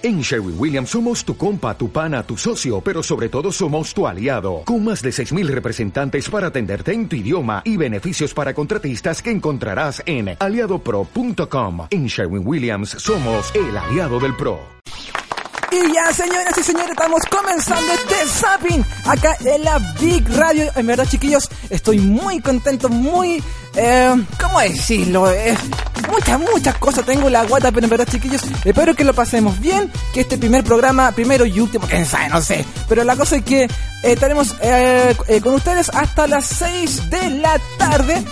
[0.00, 4.06] En Sherwin Williams somos tu compa, tu pana, tu socio, pero sobre todo somos tu
[4.06, 9.20] aliado, con más de 6.000 representantes para atenderte en tu idioma y beneficios para contratistas
[9.20, 11.88] que encontrarás en aliadopro.com.
[11.90, 14.60] En Sherwin Williams somos el aliado del PRO.
[15.72, 20.70] Y ya, señoras y señores, estamos comenzando este zapping acá en la Big Radio.
[20.76, 23.42] En verdad, chiquillos, estoy muy contento, muy...
[23.74, 25.30] Eh, ¿Cómo decirlo?
[25.30, 25.56] Eh,
[26.08, 29.58] muchas, muchas cosas tengo en la guata, pero en verdad, chiquillos, espero que lo pasemos
[29.60, 32.64] bien, que este primer programa, primero y último, quién sabe, no sé.
[32.88, 33.68] Pero la cosa es que eh,
[34.02, 38.24] estaremos eh, eh, con ustedes hasta las 6 de la tarde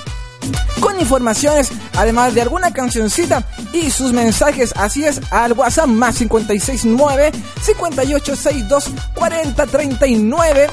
[0.80, 4.72] con informaciones, además de alguna cancioncita y sus mensajes.
[4.76, 7.32] Así es, al WhatsApp más 569
[7.62, 10.66] 5862 4039.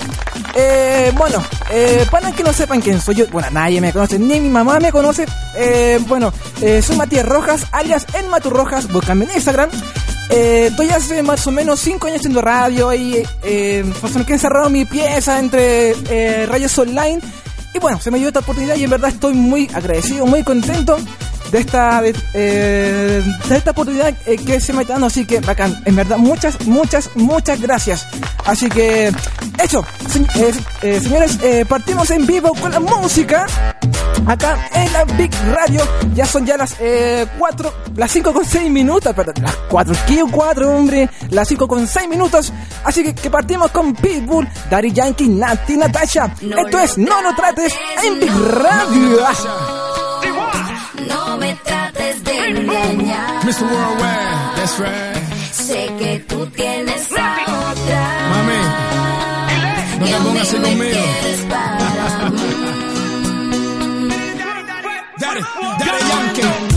[0.55, 4.39] Eh, bueno, eh, para que no sepan quién soy yo, bueno, nadie me conoce, ni
[4.39, 5.25] mi mamá me conoce.
[5.55, 6.31] Eh, bueno,
[6.61, 9.69] eh, soy Matías Rojas, alias El Matu Rojas, búscame en Instagram.
[10.29, 14.35] Eh, estoy hace más o menos 5 años haciendo radio y eh, pues, que he
[14.35, 17.19] encerrado mi pieza entre eh, radios online
[17.73, 20.97] y bueno, se me dio esta oportunidad y en verdad estoy muy agradecido, muy contento
[21.53, 25.39] de esta de, eh, de esta oportunidad eh, que se me está dando, así que
[25.39, 28.07] bacán, en verdad muchas, muchas, muchas gracias.
[28.45, 29.11] Así que,
[29.63, 33.45] eso, se- eh, eh, señores, eh, partimos en vivo con la música.
[34.25, 35.81] Acá en la Big Radio
[36.15, 36.75] ya son ya las
[37.37, 41.09] 4, las 5 con 6 minutos, perdón, las 4, ¿qué 4, hombre?
[41.29, 42.51] Las 5 con 6 minutos.
[42.83, 46.33] Así que, que partimos con Pitbull, Daddy Yankee, Nati, Natasha.
[46.41, 47.73] Esto es No lo trates
[48.03, 49.82] en Big Radio.
[51.07, 53.43] No me trates de engañar.
[53.45, 53.63] Mr.
[53.63, 55.51] Worldwide, that's right.
[55.51, 58.29] Sé que tú tienes a otra.
[58.29, 58.61] Mami,
[59.99, 60.99] no te pongas así conmigo.
[65.19, 65.41] Dale,
[65.79, 66.72] dale, Yankee.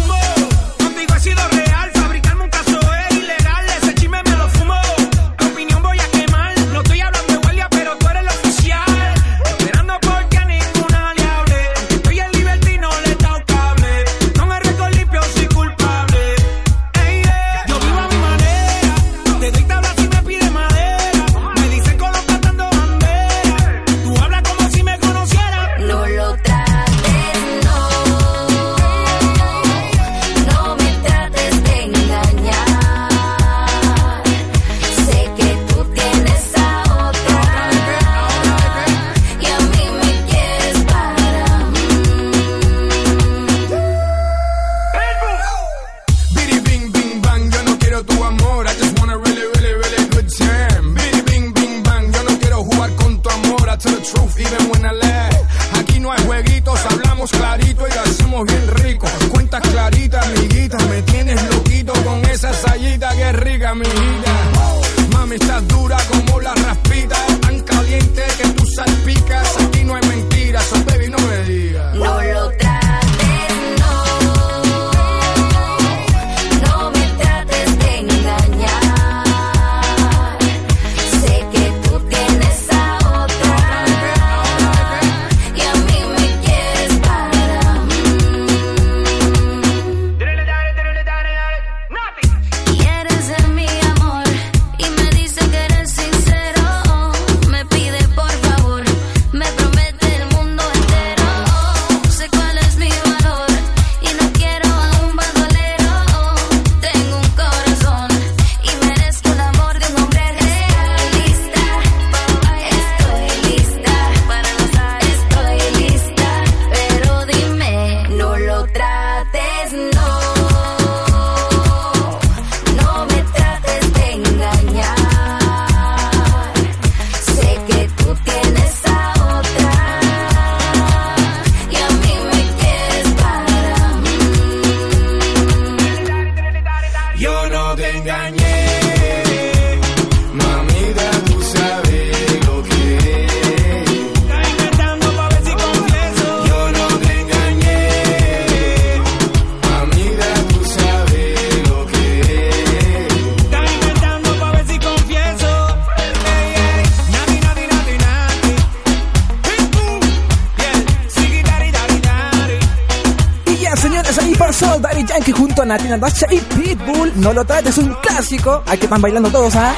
[167.26, 168.62] No lo trates, un clásico.
[168.67, 169.75] Que están bailando todos, ¿ah?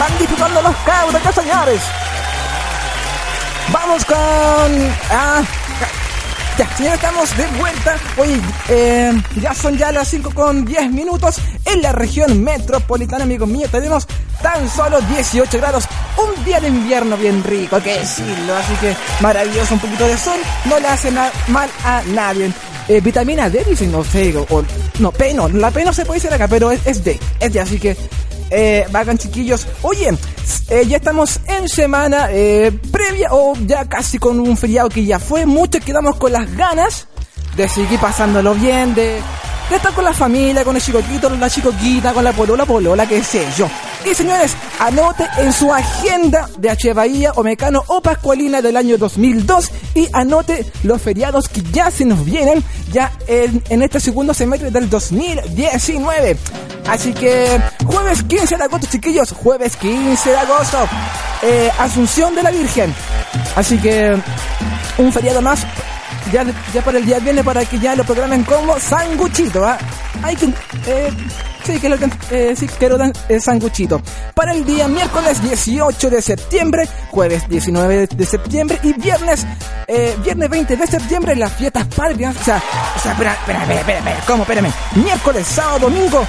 [0.00, 1.82] Van disfrutando los cabros, ya, señores.
[3.70, 4.16] Vamos con.
[5.10, 5.42] Ah,
[6.56, 7.96] Ya, señores, estamos de vuelta.
[8.16, 8.40] Oye,
[8.70, 11.42] eh, ya son ya las 5 con 10 minutos.
[11.66, 14.08] En la región metropolitana, amigos míos, tenemos
[14.52, 15.84] tan solo 18 grados.
[16.16, 18.56] Un día de invierno bien rico, hay que decirlo.
[18.56, 20.38] Así que maravilloso, un poquito de sol.
[20.64, 22.50] No le hace mal a nadie.
[22.88, 24.64] Eh, vitamina D, dicen, no sé, o,
[25.00, 27.52] no, P no, la P no se puede decir acá, pero es, es D, es
[27.52, 27.94] D, así que
[28.48, 29.66] eh, vagan chiquillos.
[29.82, 30.08] Oye,
[30.70, 35.18] eh, ya estamos en semana eh, previa o ya casi con un feriado que ya
[35.18, 35.44] fue.
[35.44, 37.08] Muchos quedamos con las ganas
[37.56, 39.20] de seguir pasándolo bien, de,
[39.68, 43.22] de estar con la familia, con el chicoquito, la chicoquita, con la polola, polola, qué
[43.22, 43.68] sé yo.
[44.04, 46.92] Y señores, anote en su agenda de H.
[46.92, 52.04] Bahía o Mecano o Pascualina del año 2002 y anote los feriados que ya se
[52.04, 52.62] nos vienen
[52.92, 56.36] ya en, este segundo semestre del 2019.
[56.88, 60.78] Así que jueves 15 de agosto, chiquillos, jueves 15 de agosto,
[61.42, 62.94] eh, Asunción de la Virgen.
[63.56, 64.16] Así que
[64.96, 65.66] un feriado más
[66.32, 69.78] ya, ya para el día viene para que ya lo programen como sanguchito, ¿ah?
[70.22, 70.46] Hay que,
[70.86, 71.10] eh,
[71.72, 71.96] sí, que lo,
[72.30, 74.00] eh, sí, quiero dar eh, sanguchito.
[74.34, 79.46] Para el día miércoles 18 de septiembre, jueves 19 de septiembre y viernes,
[79.86, 82.62] eh, viernes 20 de septiembre, las fiestas patrias, o sea,
[82.96, 84.42] o sea, espera, espera, espera, espera, espera, ¿cómo?
[84.44, 84.72] Espérame.
[84.94, 86.26] Miércoles, sábado, domingo,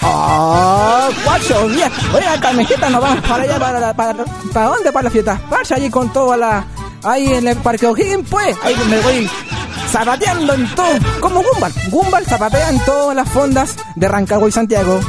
[0.00, 1.08] ¡Oh!
[1.24, 1.92] ¡Cuatro días!
[2.14, 4.92] Oiga, Carmejita, nos vamos para allá, para, para, ¿para dónde?
[4.92, 5.40] Para las fiestas.
[5.50, 6.64] Para allí con toda la...
[7.02, 8.56] Ahí en el Parque O'Higgins, pues.
[8.62, 9.28] Ahí me voy
[9.90, 10.98] zapateando en todo.
[11.20, 11.72] Como Gumball.
[11.90, 15.00] Gumball zapatea en todas las fondas de Rancagua y Santiago.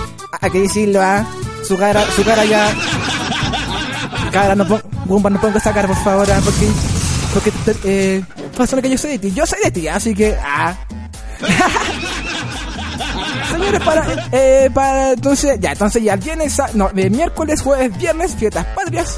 [0.42, 1.02] Hay que decirlo.
[1.68, 2.74] Su cara, su cara ya...
[4.31, 4.81] Cara, no pongo...
[5.06, 6.40] Gumball, no pongo esa cara, por favor, ¿ah?
[6.44, 6.70] Porque...
[7.34, 7.52] Porque...
[7.84, 8.24] Eh,
[8.58, 9.31] pasó lo que yo soy de ti.
[9.31, 10.38] Yo soy de ti, así que...
[10.42, 10.76] Ah...
[13.51, 18.66] Señores, para, eh, para entonces, ya, entonces ya viernes, sa- no, miércoles, jueves, viernes, fiestas
[18.75, 19.18] patrias.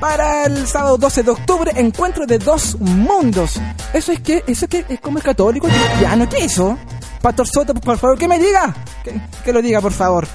[0.00, 3.60] Para el sábado 12 de octubre, encuentro de dos mundos.
[3.92, 6.78] Eso es que, eso es que es como es católico, cristiano, ¿qué eso?
[7.20, 10.26] Pastor Soto, por favor, que me diga, que, que lo diga, por favor.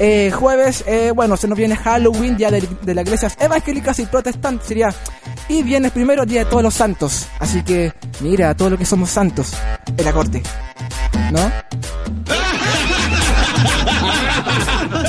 [0.00, 4.06] Eh, jueves, eh, bueno, se nos viene Halloween, día de, de las iglesias evangélicas y
[4.06, 4.92] protestantes, sería.
[5.48, 7.26] Y viernes primero, día de todos los santos.
[7.38, 9.52] Así que, mira, todo lo que somos santos
[9.96, 10.42] en la corte.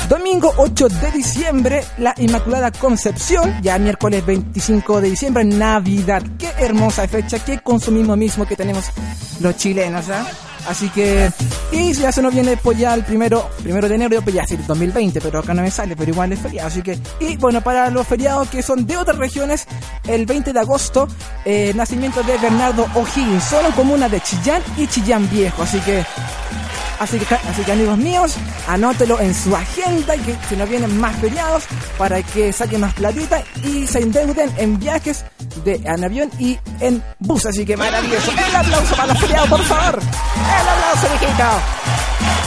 [0.09, 3.61] Domingo 8 de diciembre, la Inmaculada Concepción.
[3.61, 6.23] Ya miércoles 25 de diciembre, Navidad.
[6.37, 8.85] Qué hermosa fecha, qué consumismo mismo que tenemos
[9.39, 10.25] los chilenos, ¿ah?
[10.67, 11.31] Así que,
[11.71, 14.57] y ya se nos viene pues ya el primero, primero de enero, pues ya sí,
[14.67, 17.89] 2020, pero acá no me sale, pero igual es feriado, así que, y bueno, para
[17.89, 19.67] los feriados que son de otras regiones,
[20.07, 21.07] el 20 de agosto,
[21.45, 26.03] eh, nacimiento de Bernardo O'Higgins, solo comuna de Chillán y Chillán Viejo, así que,
[26.99, 28.35] Así que, así que amigos míos,
[28.67, 31.63] anótelo en su agenda y que se nos vienen más feriados
[31.97, 35.25] para que saquen más platita y se endeuden en viajes
[35.63, 37.45] de en avión y en bus.
[37.45, 38.31] Así que maravilloso.
[38.31, 39.99] El aplauso para los feriados, por favor.
[40.01, 42.44] El aplauso, viejito.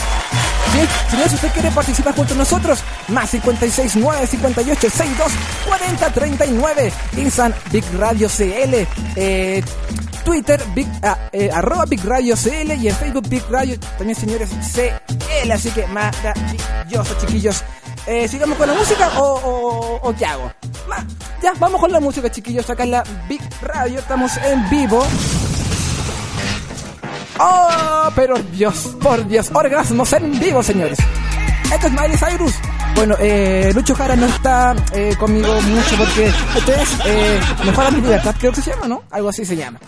[0.73, 5.31] Bien, señores, si usted quiere participar junto a nosotros, más 56 9 58 62
[5.67, 9.63] 40 39, Insan Big Radio CL, eh,
[10.23, 14.49] Twitter, Big, ah, eh, arroba Big Radio CL y en Facebook Big Radio también, señores,
[14.73, 15.51] CL.
[15.51, 17.63] Así que maravilloso, chiquillos.
[18.05, 20.51] Eh, ¿Sigamos con la música o, qué hago?
[21.41, 22.69] Ya, vamos con la música, chiquillos.
[22.69, 25.05] Acá en la Big Radio estamos en vivo.
[27.39, 28.11] ¡Oh!
[28.15, 30.99] Pero Dios, por Dios, orgasmos en vivo, señores.
[31.73, 32.55] Esto es Miley Cyrus.
[32.95, 36.27] Bueno, eh, Lucho Jara no está eh, conmigo mucho porque
[36.57, 39.03] este es eh, Mejora mi libertad, creo que se llama, ¿no?
[39.11, 39.79] Algo así se llama.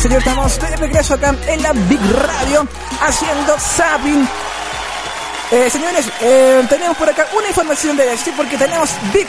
[0.00, 2.66] Señor, estamos de regreso acá en la Big Radio
[3.02, 4.26] haciendo zapping.
[5.50, 9.26] Eh, señores, eh, tenemos por acá una información de decir porque tenemos Big,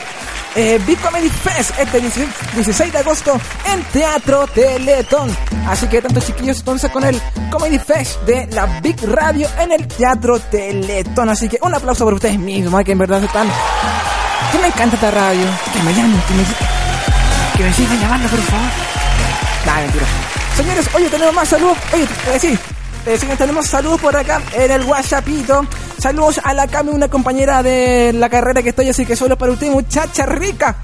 [0.55, 5.35] eh, Big Comedy Fest este 16, 16 de agosto en Teatro Teletón.
[5.67, 9.85] Así que tantos chiquillos entonces con el Comedy Fest de la Big Radio en el
[9.87, 11.27] Teatro Teletón.
[11.27, 13.47] Así que un aplauso por ustedes mismos, eh, que en verdad están...
[14.53, 15.45] Que me encanta esta radio.
[15.73, 18.69] Que me llamen, que me, que sigan llamando, por favor.
[19.65, 20.30] Nah, mentira.
[20.55, 21.77] Señores, oye, tenemos más saludos.
[21.93, 22.59] Oye, eh, sí.
[23.05, 25.65] Eh, señores, tenemos saludos por acá en el WhatsAppito.
[25.97, 29.51] Saludos a la Cami, una compañera de la carrera que estoy, así que solo para
[29.51, 30.75] usted, muchacha rica.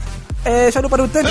[0.46, 1.26] Eh, saludos para usted.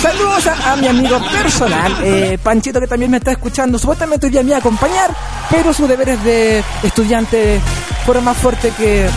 [0.00, 3.78] Saludos a, mi amigo personal, eh, Panchito, que también me está escuchando.
[3.78, 5.14] Supuestamente hoy día me a acompañar,
[5.50, 7.60] pero sus deberes de estudiante
[8.06, 9.08] fueron más fuertes que,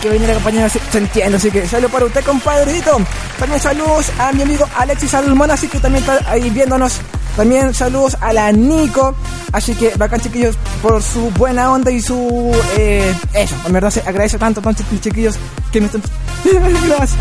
[0.00, 0.80] que venir a acompañar, se,
[1.22, 2.98] así que saludos para usted, compadrito.
[3.38, 7.00] También saludos a mi amigo Alexis Salmón, así que también está ahí viéndonos.
[7.36, 9.14] También saludos a la Nico,
[9.52, 12.50] así que bacán chiquillos por su buena onda y su...
[12.78, 15.34] Eh, eso, en verdad se agradece tanto, tanto chiquillos
[15.70, 16.02] que me están...
[16.88, 17.14] Gracias.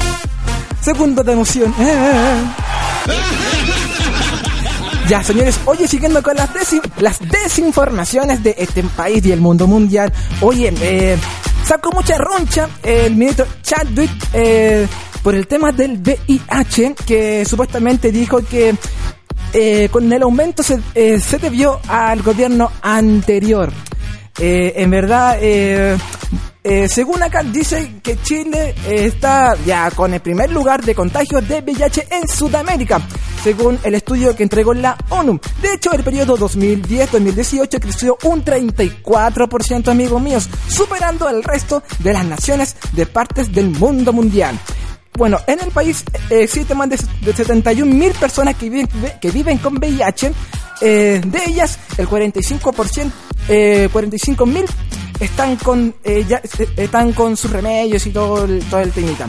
[0.82, 1.74] Segundo de emoción.
[5.08, 9.68] Ya, señores, oye, siguiendo con las, desin- las desinformaciones de este país y el mundo
[9.68, 10.12] mundial.
[10.42, 11.16] Oye, eh,
[11.64, 14.88] sacó mucha roncha el ministro Chadwick eh,
[15.22, 18.74] por el tema del VIH, que supuestamente dijo que
[19.58, 23.72] eh, con el aumento se, eh, se debió al gobierno anterior.
[24.38, 25.40] Eh, en verdad,
[26.90, 32.08] según acá dice que Chile está ya con el primer lugar de contagios de VIH
[32.12, 33.02] en Sudamérica,
[33.46, 35.40] según el estudio que entregó la ONU.
[35.62, 42.26] De hecho, el periodo 2010-2018 creció un 34%, amigos míos, superando al resto de las
[42.26, 44.60] naciones de partes del mundo mundial.
[45.18, 48.88] Bueno, en el país eh, existen más de, de 71 mil personas que viven,
[49.22, 50.32] que viven con VIH.
[50.82, 53.12] eh, de ellas, el 45%,
[53.48, 54.66] eh, 45 mil
[55.20, 59.26] están con, eh, ya, eh, están con sus remedios y todo el, todo el temita.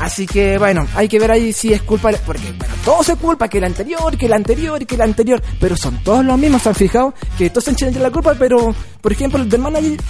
[0.00, 3.46] Así que bueno, hay que ver ahí si es culpa, porque bueno, todo se culpa,
[3.46, 6.70] que el anterior, que el anterior, que el anterior, pero son todos los mismos, ¿se
[6.70, 7.14] han fijado?
[7.38, 10.00] Que todos se echan la culpa, pero por ejemplo el del manager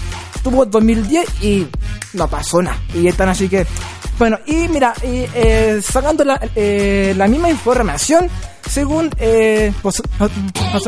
[0.44, 1.66] tuvo 2010 y
[2.12, 3.66] no pasó nada, y están así que,
[4.18, 8.28] bueno, y mira, y, eh, sacando la, eh, la misma información,
[8.68, 9.72] según, eh,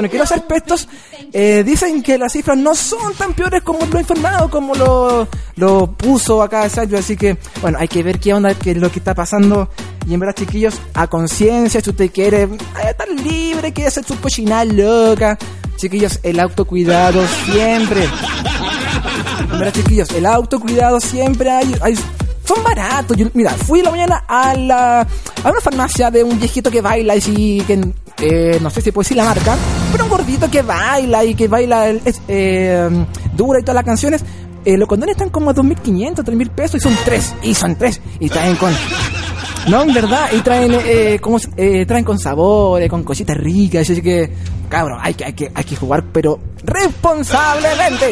[0.08, 0.88] quiero hacer pestos,
[1.32, 5.92] eh, dicen que las cifras no son tan peores como lo informado, como lo, lo
[5.92, 9.00] puso acá Sayo, así que, bueno, hay que ver qué onda, qué es lo que
[9.00, 9.68] está pasando,
[10.06, 12.49] y en verdad, chiquillos, a conciencia, si usted quiere
[12.88, 15.38] estar libre, quiere hacer su cochina loca,
[15.76, 18.04] chiquillos, el autocuidado siempre.
[19.40, 21.75] En verdad, chiquillos, el autocuidado siempre hay,
[22.44, 23.16] son baratos.
[23.32, 27.20] Mira, fui la mañana a la a una farmacia de un viejito que baila y
[27.20, 27.80] sí, que
[28.18, 29.56] eh, no sé si puedo decir la marca,
[29.92, 32.88] pero un gordito que baila y que baila es, eh,
[33.34, 34.25] dura y todas las canciones.
[34.64, 37.34] Eh, los condones están como a 2.500, 3.000 pesos y son tres.
[37.42, 38.00] Y son tres.
[38.18, 38.73] Y traen con...
[39.68, 40.28] No, en verdad.
[40.33, 43.88] Y traen, eh, como, eh, traen con sabores, con cositas ricas.
[43.88, 44.30] Así que,
[44.68, 48.11] cabrón, hay que, hay que, hay que jugar, pero responsablemente.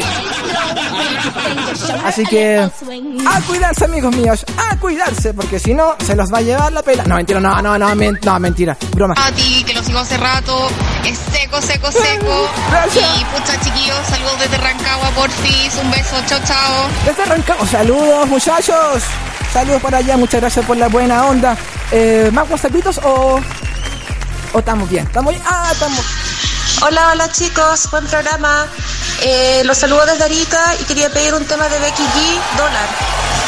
[2.05, 6.41] Así que, a cuidarse, amigos míos, a cuidarse, porque si no, se los va a
[6.41, 7.03] llevar la pela.
[7.05, 9.13] No, mentira, no, no, no, men- no, mentira, broma.
[9.17, 10.67] a ti, que lo sigo hace rato.
[11.05, 12.49] Es seco, seco, seco.
[12.71, 13.05] Gracias.
[13.21, 15.75] Y pucha, chiquillos, saludos desde Rancagua, porfis.
[15.83, 16.87] Un beso, chao, chao.
[17.05, 19.03] Desde arrancamos, saludos, muchachos.
[19.53, 21.55] Saludos para allá, muchas gracias por la buena onda.
[21.91, 23.39] Eh, ¿Más WhatsAppitos o,
[24.51, 25.05] o estamos bien?
[25.05, 25.43] ¿Estamos bien?
[25.47, 26.03] Ah, estamos.
[26.81, 28.65] Hola, hola chicos, buen programa.
[29.21, 32.87] Eh, los saludo desde Arica y quería pedir un tema de Becky G, Dólar.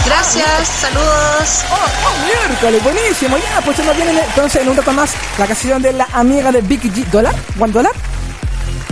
[0.05, 1.63] Gracias, saludos.
[1.71, 3.37] Oh, oh, miércoles, buenísimo.
[3.39, 5.09] Ya, pues se nos viene entonces en un rato más
[5.39, 7.03] la canción de la amiga de Vicky G.
[7.07, 7.33] ¿Dólar?
[7.59, 7.93] ¿One dólar?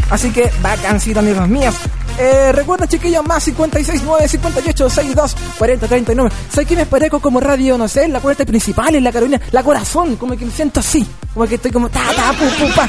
[0.09, 1.75] Así que vacancito, amigos míos.
[2.17, 6.31] Eh, recuerda, chiquillos, más 56 9 58 62 40 39.
[6.53, 9.63] Sé que me parezco como radio, no sé, la puerta principal, en la Carolina, la
[9.63, 11.05] corazón, como que me siento así.
[11.33, 12.87] Como que estoy como ta, ta, pu, pu, pa.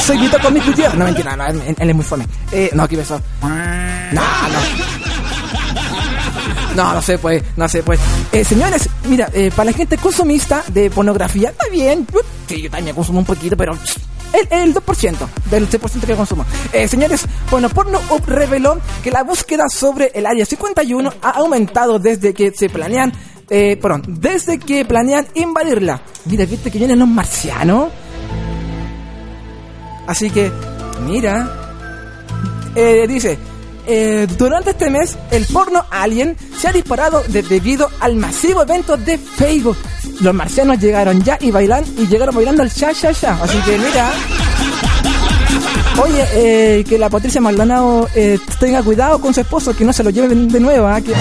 [0.00, 0.96] Soy Vito con mi Gutiérrez.
[0.96, 2.26] No, mentira, no, él, él es muy fome.
[2.52, 3.20] Eh, no, aquí beso.
[3.42, 3.48] No,
[4.20, 4.60] no.
[6.76, 7.98] No, no sé, pues, no sé, pues.
[8.32, 12.06] Eh, señores, mira, eh, para la gente consumista de pornografía, está bien.
[12.46, 13.76] Sí, yo también consumo un poquito, pero
[14.32, 15.16] el, el 2%
[15.50, 16.44] del 6% que consumo.
[16.72, 22.34] Eh, señores, bueno, Pornhub reveló que la búsqueda sobre el área 51 ha aumentado desde
[22.34, 23.12] que se planean,
[23.48, 26.00] eh, perdón, desde que planean invadirla.
[26.26, 27.90] Mira, viste que vienen los marcianos.
[30.06, 30.50] Así que,
[31.04, 31.66] mira,
[32.74, 33.38] eh, dice,
[33.86, 38.96] eh, durante este mes el porno alien se ha disparado de- debido al masivo evento
[38.96, 39.76] de Facebook.
[40.20, 43.38] Los marcianos llegaron ya y bailan y llegaron bailando al sha sha sha.
[43.42, 44.10] Así que mira,
[46.02, 50.04] Oye, eh, que la Patricia Maldonado eh, tenga cuidado con su esposo, que no se
[50.04, 51.00] lo lleven de nuevo, ¿ah?
[51.00, 51.12] que.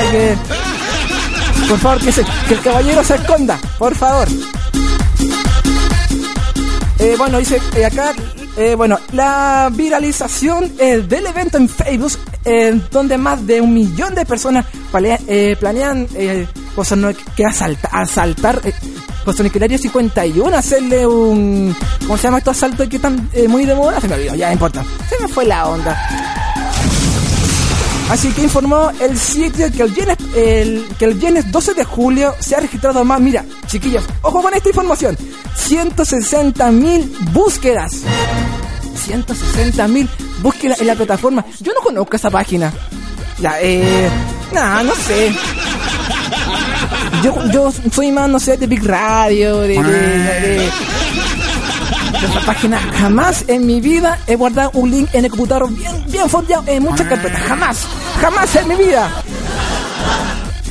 [1.70, 4.28] Por favor, que, se- que el caballero se esconda, por favor.
[7.18, 8.14] Bueno, dice eh, acá,
[8.58, 12.14] eh, bueno, la viralización eh, del evento en Facebook,
[12.46, 16.08] eh, donde más de un millón de personas palea- eh, planean
[16.96, 18.62] no- que asalta- asaltar
[19.26, 21.76] José Nicolario 51, hacerle un...
[22.02, 23.00] ¿Cómo se llama estos asaltos que
[23.34, 24.00] eh, muy de moda?
[24.00, 24.84] Se me olvidó, ya importa.
[25.10, 26.45] Se me fue la onda.
[28.10, 32.36] Así que informó el sitio que el viernes, el, que el viernes 12 de julio
[32.40, 33.20] se ha registrado más.
[33.20, 35.18] Mira, chiquillos, ojo con esta información:
[35.56, 37.92] 160 mil búsquedas.
[39.06, 40.08] 160 mil
[40.42, 41.44] búsquedas en la plataforma.
[41.60, 42.72] Yo no conozco esa página.
[43.40, 44.10] Ya, eh.
[44.54, 45.34] Nah, no sé.
[47.24, 49.64] Yo, yo soy más, no sé, de Big Radio,
[52.24, 52.80] esa página.
[52.80, 56.84] Jamás en mi vida he guardado un link en el computador bien, bien forjado en
[56.84, 57.42] muchas carpetas.
[57.42, 57.88] Jamás.
[58.22, 59.10] Jamás en mi vida.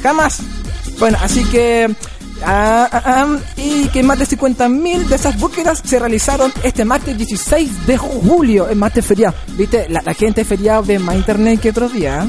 [0.03, 0.41] Jamás.
[0.99, 1.95] Bueno, así que...
[2.45, 7.17] ah, ah, ah, y que más de 50.000 de esas búsquedas se realizaron este martes
[7.17, 9.35] 16 de julio, el martes feriado.
[9.57, 9.87] ¿Viste?
[9.89, 12.27] La, la gente feriado ve más internet que otros días.
[12.27, 12.29] ¿eh?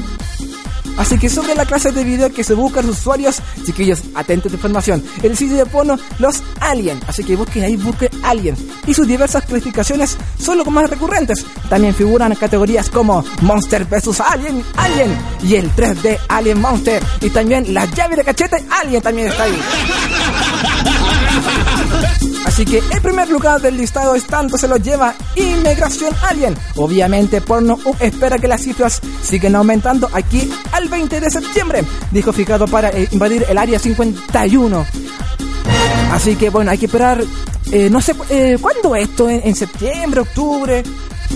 [0.96, 4.56] Así que sobre la clase de video que se buscan los usuarios, chiquillos, atentos esta
[4.56, 5.02] información.
[5.22, 7.00] El sitio de porno Los Alien.
[7.06, 8.56] Así que busquen ahí, busquen Alien.
[8.86, 11.44] Y sus diversas clasificaciones son los más recurrentes.
[11.68, 17.02] También figuran categorías como Monster vs Alien, Alien y el 3D Alien Monster.
[17.20, 19.56] Y también la llave de cachete Alien también está ahí.
[22.56, 26.56] Así que el primer lugar del listado es tanto se lo lleva Inmigración Alien.
[26.76, 32.66] Obviamente Pornhub espera que las cifras sigan aumentando aquí al 20 de septiembre, dijo fijado
[32.66, 34.86] para eh, invadir el área 51.
[36.12, 37.22] Así que bueno, hay que esperar,
[37.72, 39.28] eh, no sé, eh, ¿cuándo esto?
[39.28, 40.82] ¿En, en septiembre, octubre?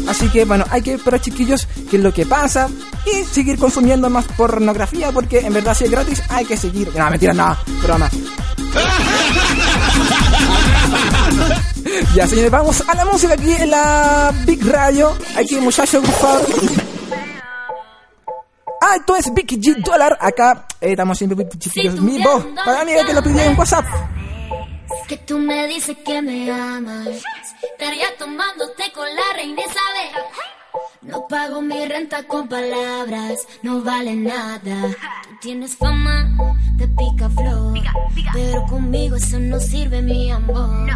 [0.09, 2.71] Así que bueno, hay que esperar chiquillos qué es lo que pasa
[3.05, 6.91] y seguir consumiendo más pornografía porque en verdad si es gratis hay que seguir.
[6.97, 8.09] No, mentira, no, broma.
[12.15, 15.17] Ya, señores, vamos a la música aquí en la Big Radio.
[15.37, 16.47] Aquí, muchachos, por favor.
[18.83, 20.17] Ah, esto es Big G Dollar.
[20.19, 22.01] Acá eh, estamos siempre chiquillos.
[22.01, 22.47] Mi voz.
[22.65, 23.85] Para mí, que lo pidió en WhatsApp.
[25.07, 27.09] Que tú me dices que me amas.
[27.63, 30.25] Estaría tomándote con la reina Isabel.
[31.03, 34.61] No pago mi renta con palabras, no vale nada.
[35.25, 36.31] Tú tienes fama
[36.75, 37.79] de pica flor,
[38.33, 40.89] pero conmigo eso no sirve, mi amor.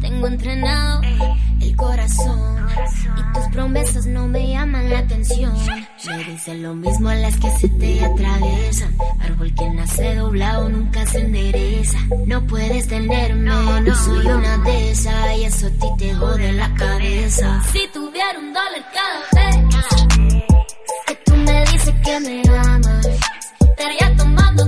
[0.00, 1.00] Tengo entrenado
[1.60, 2.68] el corazón
[3.16, 5.54] y tus promesas no me llaman la atención.
[6.06, 8.96] Me dicen lo mismo a las que se te atraviesan.
[9.20, 11.98] Árbol que nace doblado nunca se endereza.
[12.26, 16.72] No puedes tenerme, no soy una de esas y eso a ti te jode la
[16.74, 17.62] cabeza.
[17.72, 19.27] Si tuviera un dólar cada
[21.06, 23.06] que tú me dices que me amas,
[23.60, 24.67] estaría tomándote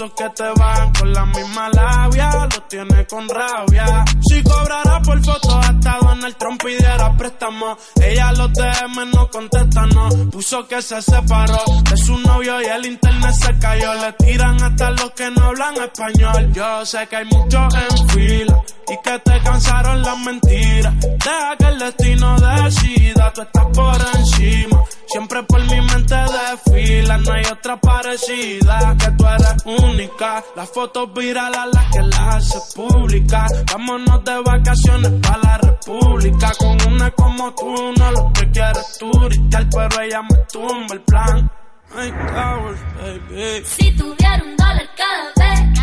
[0.00, 2.30] babosos que te van con la misma labia.
[2.30, 4.04] Los tienes con rabia.
[4.28, 10.08] Si cobrara por foto hasta Donald Trump pidiera préstamo, ella los DM no contesta, no.
[10.30, 13.94] Puso que se separó de su novio y el internet se cayó.
[13.94, 16.52] Le tiran hasta los que no hablan español.
[16.52, 20.94] Yo sé que hay muchos en fila y que te cansaron las mentiras.
[21.00, 24.84] Deja que el destino decida, tú estás por encima.
[25.12, 28.96] Siempre por mi mente desfila, no hay otra parecida.
[28.96, 33.46] Que tú eres única, las fotos virales las que las hace pública.
[33.72, 36.52] Vámonos de vacaciones para la república.
[36.58, 41.50] Con una como tú, no lo que quieres turistear, pero ella me tumba el plan.
[41.96, 43.64] Ay, cabrón, baby.
[43.64, 45.80] Si tuviera un dólar cada vez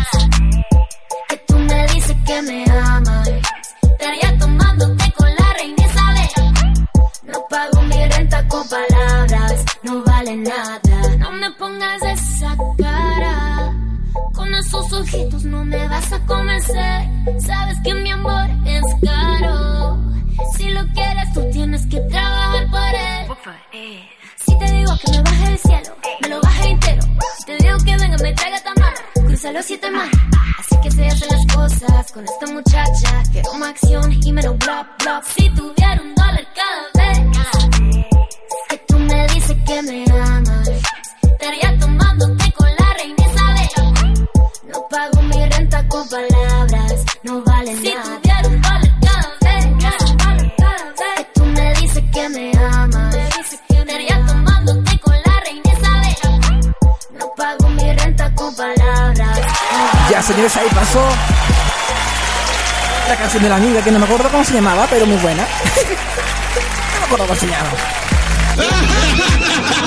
[1.28, 3.28] que tú me dices que me amas,
[3.82, 5.78] estaría tomándote con la reina.
[7.28, 11.16] No pago mi renta con palabras, no vale nada.
[11.18, 13.72] No me pongas esa cara.
[14.34, 17.02] Con esos ojitos no me vas a convencer.
[17.46, 19.98] Sabes que mi amor es caro.
[20.56, 24.00] Si lo quieres, tú tienes que trabajar por él.
[24.36, 27.02] Si te digo que me baje del cielo, me lo baje entero.
[27.38, 30.18] Si te digo que venga, me traiga tamar, cruza los siete mares.
[30.58, 33.22] Así que se hacen las cosas con esta muchacha.
[33.32, 35.22] Quiero más acción y menos bla bla.
[35.24, 36.97] Si tuviera un dólar cada vez
[38.68, 40.68] que tú me dices que me amas.
[41.22, 44.28] Estaría tomándote con la reina Isabel.
[44.72, 48.20] No pago mi renta con palabras, no vale si nada.
[48.20, 49.66] Tuviera vale cada vez.
[51.16, 53.14] Que tú me dices que me amas.
[53.68, 56.74] Estaría tomándote con la reina Isabel.
[57.18, 59.38] No pago mi renta con palabras.
[60.10, 61.02] Ya, señores, ahí pasó
[63.08, 65.46] la canción de la amiga que no me acuerdo cómo se llamaba, pero muy buena.
[67.08, 67.70] acuerdo cómo se llama.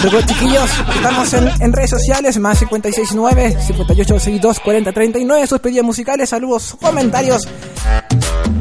[0.04, 6.76] Luego, chiquillos, estamos en, en redes sociales, más 569 5862 4039 sus pedidos musicales, saludos,
[6.82, 7.48] comentarios.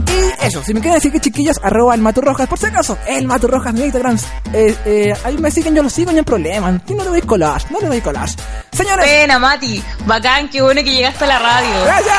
[0.09, 3.27] Y eso, si me quieren decir que chiquillos, arroba el Maturrojas, por si acaso, el
[3.27, 4.19] Maturrojas, mi Instagram.
[4.53, 6.79] Eh, eh, ahí me siguen, yo lo sigo, no hay problema.
[6.87, 8.37] Y no le doy collage, no le doy collage.
[8.73, 9.83] Señores, Buena, Mati.
[10.05, 11.85] Bacán, qué bueno que llegaste a la radio.
[11.85, 12.17] gracias,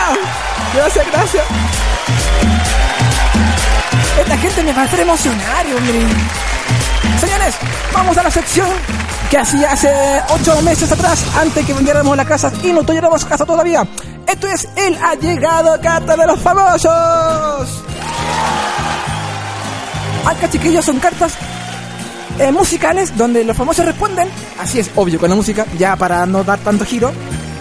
[0.73, 1.43] gracias, gracias.
[4.21, 5.99] Esta gente me va a hacer emocionar, hombre.
[7.19, 7.55] Señores,
[7.91, 8.69] vamos a la sección
[9.31, 9.89] que hacía hace
[10.29, 13.85] ocho meses atrás, antes que vendiéramos la casa y no tuviéramos casa todavía.
[14.27, 17.83] Esto es el allegado carta de los famosos.
[20.25, 21.33] Acá, chiquillos, son cartas
[22.37, 24.29] eh, musicales donde los famosos responden.
[24.59, 27.11] Así es, obvio, con la música, ya para no dar tanto giro.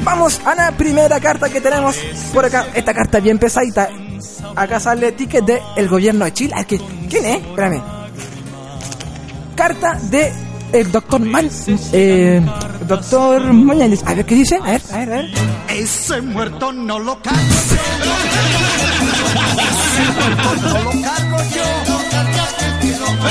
[0.03, 1.97] Vamos a la primera carta que tenemos
[2.33, 2.67] por acá.
[2.75, 3.89] Esta carta bien pesadita.
[4.57, 6.55] Acá sale ticket de el gobierno de Chile.
[6.57, 7.37] Ah, ¿qué- ¿Quién es?
[7.43, 7.83] Espérame.
[9.55, 10.33] Carta de
[10.73, 11.51] el doctor Man,
[11.93, 12.41] eh,
[12.87, 14.03] doctor Mañanes.
[14.07, 14.57] A ver qué dice.
[14.57, 15.31] A ver, a ver, a ver.
[15.69, 17.77] Ese muerto no lo cargo yo.
[20.65, 21.63] No lo cargo yo.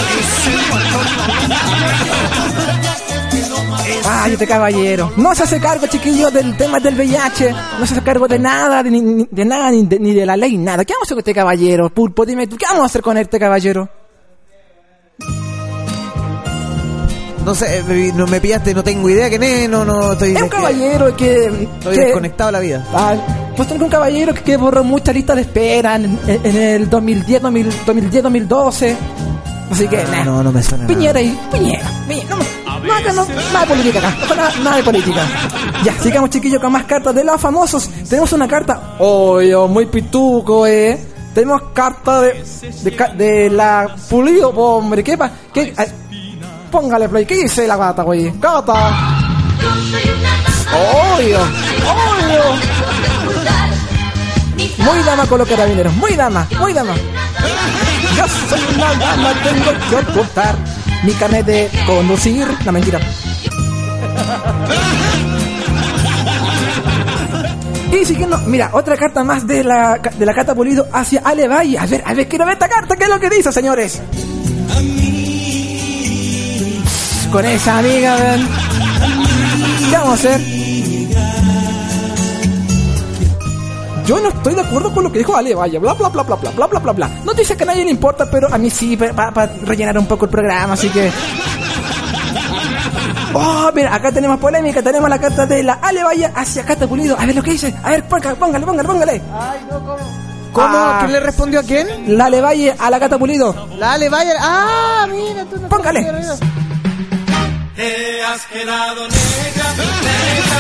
[0.10, 3.29] Ese muerto no lo cargo
[4.08, 5.12] Ay, este caballero.
[5.18, 7.52] No se hace cargo, chiquillos, del tema del VIH.
[7.80, 10.36] No se hace cargo de nada, de, ni, de nada, ni de, ni de la
[10.38, 10.84] ley, nada.
[10.86, 11.90] ¿Qué vamos a hacer con este caballero?
[11.90, 13.90] Pulpo, dime tú, ¿qué vamos a hacer con este caballero?
[17.46, 20.36] No sé, me, no me pillaste, no tengo idea quién es, no, no, estoy...
[20.36, 21.46] Es un caballero que...
[21.46, 22.86] Estoy que- desconectado de la vida.
[22.94, 23.16] Ah,
[23.56, 26.90] pues tengo un caballero que, que borró muchas listas de espera en, en- en el
[26.90, 28.98] 2010, 2000, 2010, 2012.
[29.70, 30.24] Así que, nah.
[30.24, 30.96] No, no me suena nada.
[30.96, 31.90] Piñera y Piñera.
[32.08, 32.30] Piñera.
[32.30, 34.36] No, no, acá no, nada de política acá.
[34.36, 35.22] Nada, nada de política.
[35.84, 37.90] Ya, sigamos chiquillos con más cartas de los famosos.
[38.08, 38.96] Tenemos una carta.
[39.00, 41.00] Oye, muy pituco, eh.
[41.34, 42.44] Tenemos carta de,
[43.16, 45.04] de, la Pulido, hombre.
[45.04, 45.32] ¿Qué pa?
[45.54, 45.74] ¿Qué?
[45.78, 45.88] Ay,
[46.72, 47.26] póngale play.
[47.26, 48.32] ¿Qué dice la gata, güey?
[48.40, 49.20] Gata.
[51.18, 52.40] Oye, oye.
[54.78, 55.94] Muy dama con los carabineros.
[55.96, 56.94] Muy dama, muy dama.
[58.20, 60.56] Yo soy una dama, tengo que ocultar
[61.04, 62.46] mi carnet de conducir.
[62.66, 63.00] No, mentira.
[67.94, 71.78] Y siguiendo, mira, otra carta más de la, de la carta pulido hacia Ale Valle.
[71.78, 74.02] A ver, a ver, quiero ver esta carta, ¿qué es lo que dice, señores?
[77.32, 78.48] Con esa amiga, ven.
[79.90, 80.42] ¿Qué vamos a hacer?
[84.10, 86.36] Yo no estoy de acuerdo con lo que dijo Ale Valle, bla bla bla bla
[86.36, 87.08] bla bla bla bla bla.
[87.24, 90.26] No dice que a nadie le importa, pero a mí sí, para rellenar un poco
[90.26, 91.12] el programa, así que.
[93.36, 97.20] Oh, mira, acá tenemos polémica, tenemos la carta de la Ale Valle hacia Cata Pulido.
[97.20, 99.22] A ver lo que dice, a ver, póngale, póngale, póngale, póngale.
[100.54, 100.68] ¿Cómo?
[100.76, 100.98] Ah.
[101.02, 102.18] ¿Quién le respondió a quién?
[102.18, 103.68] La Ale Valle a la Cata Pulido.
[103.78, 104.38] La Ale Bayer.
[104.40, 106.04] Ah, mira, tú no Póngale.
[107.76, 110.58] Te has quedado negra, negra.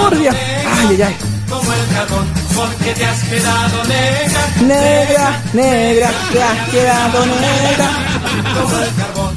[0.00, 1.37] Ay, ay, ay.
[1.48, 7.90] Como el carbón, porque te has quedado negra, Negra, negra, te has quedado negra.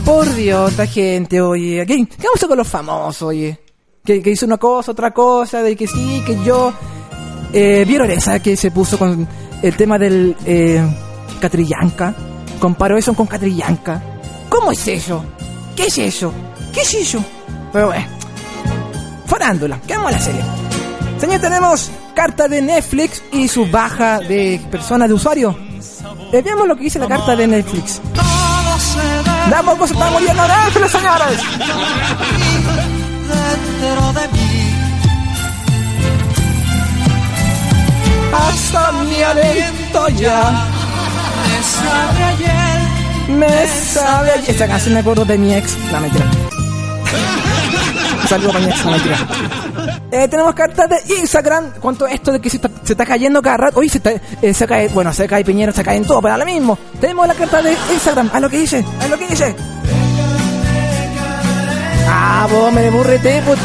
[0.06, 1.86] Por Dios, esta gente, oye.
[1.86, 3.60] ¿Qué, qué vamos con los famosos, oye?
[4.04, 6.74] Que, que hizo una cosa, otra cosa, de que sí, que yo.
[7.54, 9.28] Eh, ¿Vieron esa que se puso con
[9.62, 10.82] el tema del eh,
[11.39, 12.13] Catrillanca?
[12.60, 14.02] Comparó eso con Catrillanca.
[14.50, 15.24] ¿Cómo es eso?
[15.76, 16.34] ¿Qué es eso?
[16.74, 17.24] ¿Qué es eso?
[17.71, 18.06] Pero bueno.
[19.26, 20.36] Farándula, ¿qué vamos a hacer?
[21.19, 25.58] Señor, tenemos carta de Netflix y su baja de personas de usuario.
[26.32, 28.02] Eh, lo que dice la carta de Netflix.
[29.50, 31.39] La poco se está muriendo Netflix, señores.
[38.34, 40.67] Hasta mi aliento ya
[43.28, 44.50] Me sabe ayer.
[44.50, 45.78] Esta canción me acuerdo de mi ex.
[45.91, 46.26] No, mentira.
[48.21, 48.65] Un saludo para.
[50.12, 51.71] Eh, tenemos cartas de Instagram.
[51.79, 53.79] ¿Cuánto esto de que se está, se está cayendo cada rato?
[53.79, 56.34] Oye, se, está, eh, se cae, bueno, se cae Piñero, se cae en todo, pero
[56.34, 56.77] ahora mismo.
[56.99, 58.29] Tenemos la carta de Instagram.
[58.34, 59.55] A lo que dice, a lo que dice.
[62.07, 63.60] Ah, vos me burrete, pues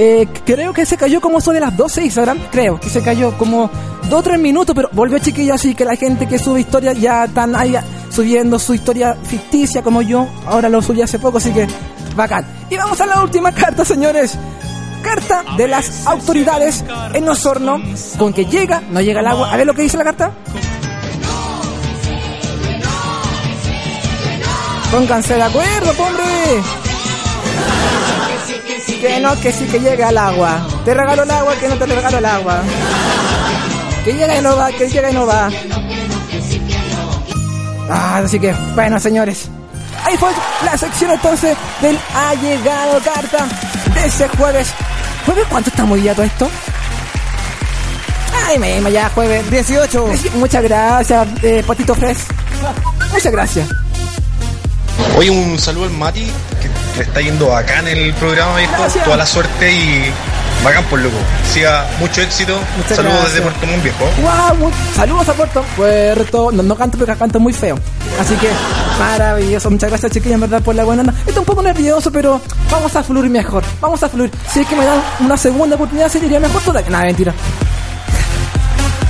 [0.00, 2.38] Eh, creo que se cayó como eso de las 12 Instagram.
[2.52, 3.68] Creo que se cayó como
[4.08, 7.24] 2 o 3 minutos, pero volvió chiquillo así que la gente que sube historias ya
[7.24, 7.74] están ahí
[8.08, 10.28] subiendo su historia ficticia como yo.
[10.46, 11.66] Ahora lo subí hace poco, así que
[12.14, 12.46] bacán.
[12.70, 14.38] Y vamos a la última carta, señores.
[15.02, 16.84] Carta de las autoridades
[17.14, 17.82] en Osorno,
[18.18, 19.52] con que llega, no llega el agua.
[19.52, 20.32] A ver lo que dice la carta.
[24.92, 26.87] Pónganse de acuerdo, hombre.
[29.00, 30.66] Que no, que sí que llega el agua.
[30.84, 32.62] Te regalo el agua, que no te regalo el agua.
[34.04, 35.48] Que llega y no va, que llega y no va.
[37.90, 39.48] Ah, así que, bueno, señores.
[40.04, 40.30] Ahí fue
[40.64, 43.46] la sección entonces del Ha llegado carta
[43.94, 44.68] de ese jueves.
[45.24, 46.48] ¿Jueves cuánto estamos día todo esto?
[48.46, 50.06] Ay, me, me ya jueves 18.
[50.34, 52.18] Muchas gracias, eh, Patito Fres.
[53.12, 53.68] Muchas gracias.
[55.16, 56.30] Oye, un saludo al Mati,
[56.60, 58.72] que está yendo acá en el programa, viejo.
[58.78, 59.04] Gracias.
[59.04, 60.12] Toda la suerte y
[60.64, 61.16] bacán por loco.
[61.52, 62.58] Siga mucho éxito.
[62.76, 63.34] Muchas Saludos gracias.
[63.34, 64.04] desde Puerto Montt, viejo.
[64.22, 65.64] Wow, saludos a Puerto.
[65.76, 66.52] Puerto.
[66.52, 67.78] No, no canto porque canto muy feo.
[68.20, 68.48] Así que,
[68.98, 69.70] maravilloso.
[69.70, 71.14] Muchas gracias, chiquillos, en verdad, por la buena onda.
[71.20, 73.62] Estoy un poco nervioso, pero vamos a fluir mejor.
[73.80, 74.30] Vamos a fluir.
[74.52, 76.90] Si es que me dan una segunda oportunidad, sería mejor todavía.
[76.90, 77.32] Nada, mentira.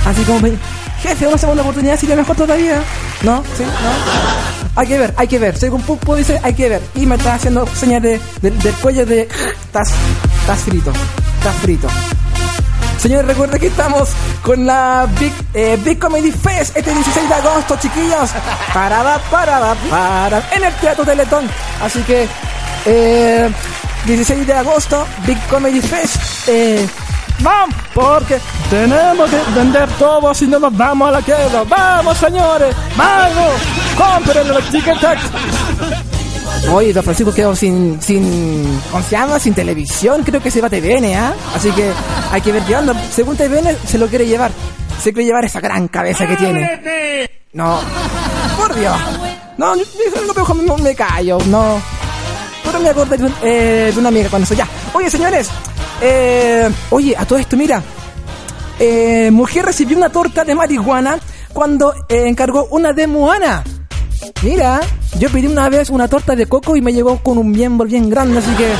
[0.05, 0.53] Así como me.
[1.01, 2.81] Jefe, una segunda oportunidad sería mejor todavía.
[3.21, 3.43] ¿No?
[3.57, 3.63] ¿Sí?
[3.63, 4.79] ¿No?
[4.81, 5.57] Hay que ver, hay que ver.
[5.57, 6.81] Según Pupo dice, hay que ver.
[6.95, 9.21] Y me está haciendo señas de, de- del cuello de.
[9.61, 9.91] Estás,
[10.41, 10.91] estás frito.
[11.39, 11.87] Estás frito.
[13.01, 14.09] Señores, recuerden que estamos
[14.43, 18.29] con la Big, eh, Comedy Fest este 16 de agosto, chiquillos.
[18.73, 21.45] Para, para, para, en el Teatro Teletón.
[21.81, 22.27] Así que,
[22.85, 23.49] eh,
[24.05, 26.17] 16 de agosto, Big Comedy Fest.
[26.47, 26.85] Eh,
[27.41, 31.63] vamos, porque tenemos que vender todo si no nos vamos a la quiebra.
[31.67, 33.51] Vamos, señores, vamos,
[33.97, 34.99] compren los tickets.
[36.71, 39.39] Oye, Don Francisco quedó sin, sin, ¿cómo se llama?
[39.39, 41.33] Sin televisión, creo que se va a TVN, ¿ah?
[41.55, 41.91] Así que
[42.31, 42.93] hay que ver qué onda.
[43.11, 44.51] Según TVN, se lo quiere llevar.
[45.01, 47.29] Se quiere llevar esa gran cabeza que tiene.
[47.53, 47.79] No,
[48.57, 48.95] por Dios.
[49.57, 51.81] No, no, me, callo, no.
[52.63, 54.67] Pero me acordé de, eh, de una amiga cuando soy ya.
[54.93, 55.49] Oye, señores,
[56.01, 57.81] eh, oye, a todo esto, mira.
[58.79, 61.19] Eh, mujer recibió una torta de marihuana
[61.53, 63.63] cuando eh, encargó una de Moana.
[64.43, 64.79] Mira,
[65.17, 68.09] yo pedí una vez una torta de coco y me llegó con un miembro bien
[68.09, 68.73] grande, así que...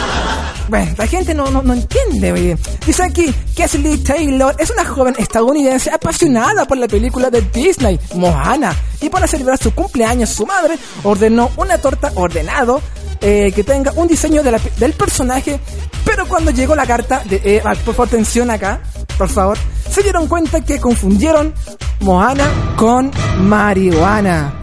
[0.69, 2.57] Bueno, la gente no, no, no entiende, oye.
[2.85, 7.99] Dice aquí que Ashley Taylor es una joven estadounidense apasionada por la película de Disney,
[8.13, 8.75] Moana.
[9.01, 12.81] Y para celebrar su cumpleaños, su madre ordenó una torta ordenado
[13.21, 15.59] eh, que tenga un diseño de del personaje.
[16.05, 18.81] Pero cuando llegó la carta, de, eh, ah, por favor, atención acá,
[19.17, 19.57] por favor,
[19.89, 21.53] se dieron cuenta que confundieron
[22.01, 24.53] Moana con marihuana.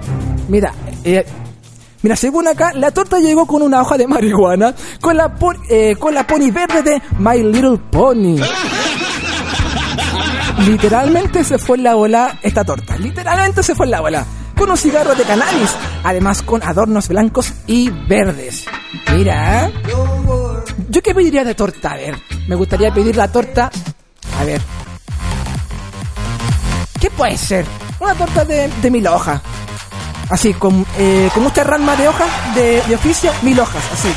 [0.48, 1.26] Mira, eh,
[2.06, 5.34] mira, según acá, la torta llegó con una hoja de marihuana con la,
[5.68, 8.36] eh, con la pony verde de My Little Pony.
[10.68, 12.96] Literalmente se fue en la bola esta torta.
[12.96, 14.24] Literalmente se fue en la bola.
[14.56, 15.74] Con un cigarro de cannabis.
[16.04, 18.66] Además con adornos blancos y verdes.
[19.12, 19.72] Mira.
[20.88, 21.90] ¿Yo qué pediría de torta?
[21.90, 22.14] A ver.
[22.46, 23.68] Me gustaría pedir la torta.
[24.38, 24.60] A ver.
[27.00, 27.66] ¿Qué puede ser?
[27.98, 29.42] Una torta de, de mil hojas.
[30.30, 34.08] Así, con, eh, mucha rama de hojas de, oficio, mil hojas, así.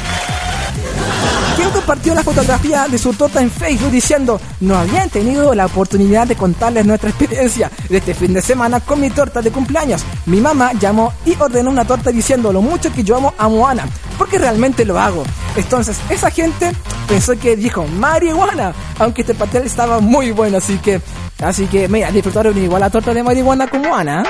[1.55, 6.25] Quien compartió la fotografía de su torta en Facebook diciendo no habían tenido la oportunidad
[6.25, 10.03] de contarles nuestra experiencia de este fin de semana con mi torta de cumpleaños.
[10.25, 13.85] Mi mamá llamó y ordenó una torta diciendo lo mucho que yo amo a Moana,
[14.17, 15.23] porque realmente lo hago.
[15.57, 16.71] Entonces, esa gente
[17.07, 21.01] pensó que dijo marihuana, aunque este pastel estaba muy bueno, así que,
[21.43, 24.23] así que, mira, disfrutaron igual la torta de marihuana con Moana.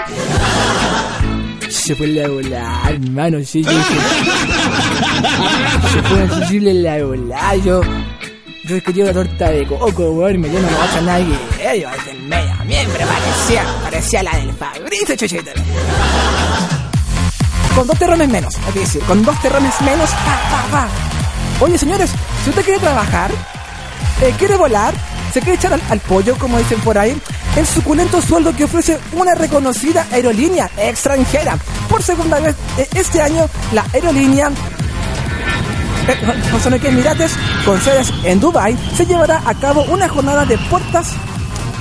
[1.90, 3.96] Se fue la bola, hermano, sí, yo dije.
[5.92, 7.82] Se fue sensible la bola, yo.
[8.66, 11.34] Yo quería una torta de coco, weón, me dio una bocha nadie.
[11.60, 15.50] Eh, yo desde el medio, miembro, parecía, parecía la del Fabricio Chuchito.
[17.74, 21.66] Con dos terrones menos, hay que con dos terrones menos, pa, pa, pa.
[21.66, 22.12] Oye, señores,
[22.44, 23.32] si usted quiere trabajar,
[24.22, 24.94] eh, quiere volar,
[25.34, 27.20] se quiere echar al pollo, como dicen por ahí,
[27.56, 31.58] el suculento sueldo que ofrece una reconocida aerolínea extranjera.
[31.90, 34.52] Por segunda vez eh, este año, la aerolínea
[36.08, 36.16] eh,
[36.52, 37.32] José Emirates,
[37.66, 41.14] con sedes en Dubai, se llevará a cabo una jornada de puertas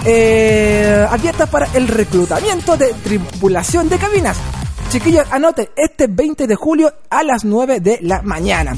[0.04, 4.36] eh, abiertas para el reclutamiento de tripulación de cabinas.
[4.90, 8.76] Chiquillos, anote, este 20 de julio a las 9 de la mañana.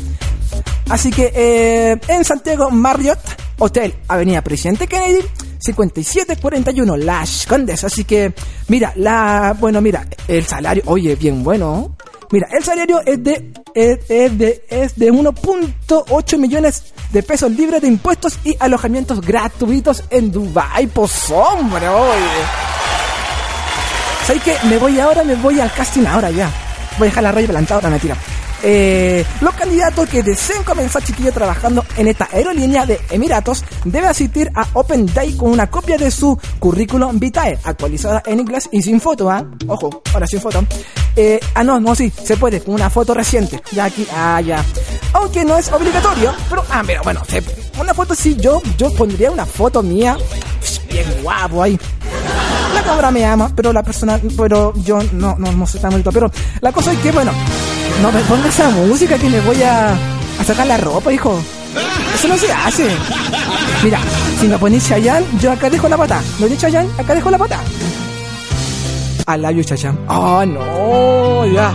[0.89, 3.21] Así que en Santiago Marriott
[3.59, 5.21] Hotel, Avenida Presidente Kennedy,
[5.61, 7.85] 5741 Las Condes.
[7.85, 8.33] Así que,
[8.69, 11.97] mira, la, bueno, mira, el salario, oye, bien bueno.
[12.33, 17.83] Mira, el salario es de, es, es de, es de 1.8 millones de pesos libres
[17.83, 20.87] de impuestos y alojamientos gratuitos en Dubai.
[20.87, 22.45] Pues hombre, oye.
[24.27, 24.57] ¿Sabes qué?
[24.69, 26.51] Me voy ahora, me voy al casting ahora ya.
[26.99, 28.17] Voy a dejar la raya plantada, ahora, mentira.
[28.63, 34.51] Eh, los candidatos que deseen comenzar chiquillo trabajando en esta aerolínea de Emiratos deben asistir
[34.55, 39.01] a Open Day con una copia de su currículum vitae actualizada en inglés y sin
[39.01, 39.45] foto, ¿ah?
[39.67, 40.63] Ojo, ahora sin foto.
[41.17, 43.63] Eh, ah, no, no, sí, se puede, con una foto reciente.
[43.73, 44.63] Ya aquí, ah, ya.
[45.15, 47.43] Aunque no es obligatorio, pero, ah, pero bueno, se-
[47.81, 50.17] una foto sí, yo, yo pondría una foto mía,
[50.91, 51.79] bien guapo ahí.
[52.75, 56.13] La cámara me ama, pero la persona, pero yo no, no, no soy tan bonito.
[56.13, 57.33] Pero la cosa es que, bueno,
[58.03, 61.41] no me pongas esa música que me voy a, a sacar la ropa, hijo.
[62.15, 62.89] Eso no se hace.
[63.83, 64.01] Mira,
[64.41, 66.23] si me pones Chayanne, yo acá dejo la pata.
[66.39, 66.91] ¿No dice Chayanne?
[66.99, 67.61] Acá dejo la pata.
[69.27, 69.99] Al labio Chayanne.
[70.09, 71.73] Ah, no, ya.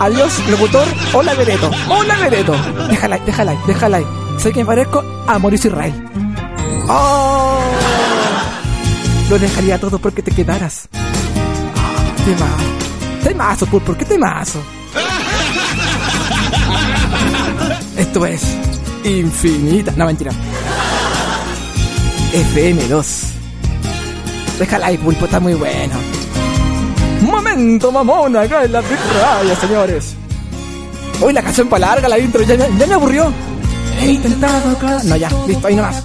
[0.00, 0.86] Adiós, locutor.
[1.12, 1.70] Hola, Bereto.
[1.88, 2.54] Hola, Bereto.
[2.88, 4.00] Déjala, déjala, déjala.
[4.42, 5.94] Que me parezco a Mauricio Israel.
[6.86, 7.58] Oh,
[9.30, 10.88] lo dejaría todo porque te quedaras.
[10.92, 12.74] Ah.
[13.24, 14.62] Temazo, Pulpo, ¿por qué temazo?
[17.96, 18.42] Esto es
[19.04, 19.92] infinita.
[19.96, 20.30] No, mentira.
[22.32, 23.04] FM2.
[24.58, 25.94] Déjala ahí, Pulpo, está muy bueno.
[27.22, 30.14] Momento mamona acá en la Radio, señores.
[31.20, 33.32] Uy, la canción para larga, la intro, ya, me- aburrió.
[34.00, 34.76] He intentado.
[35.04, 36.02] No, ya, listo, ahí nomás.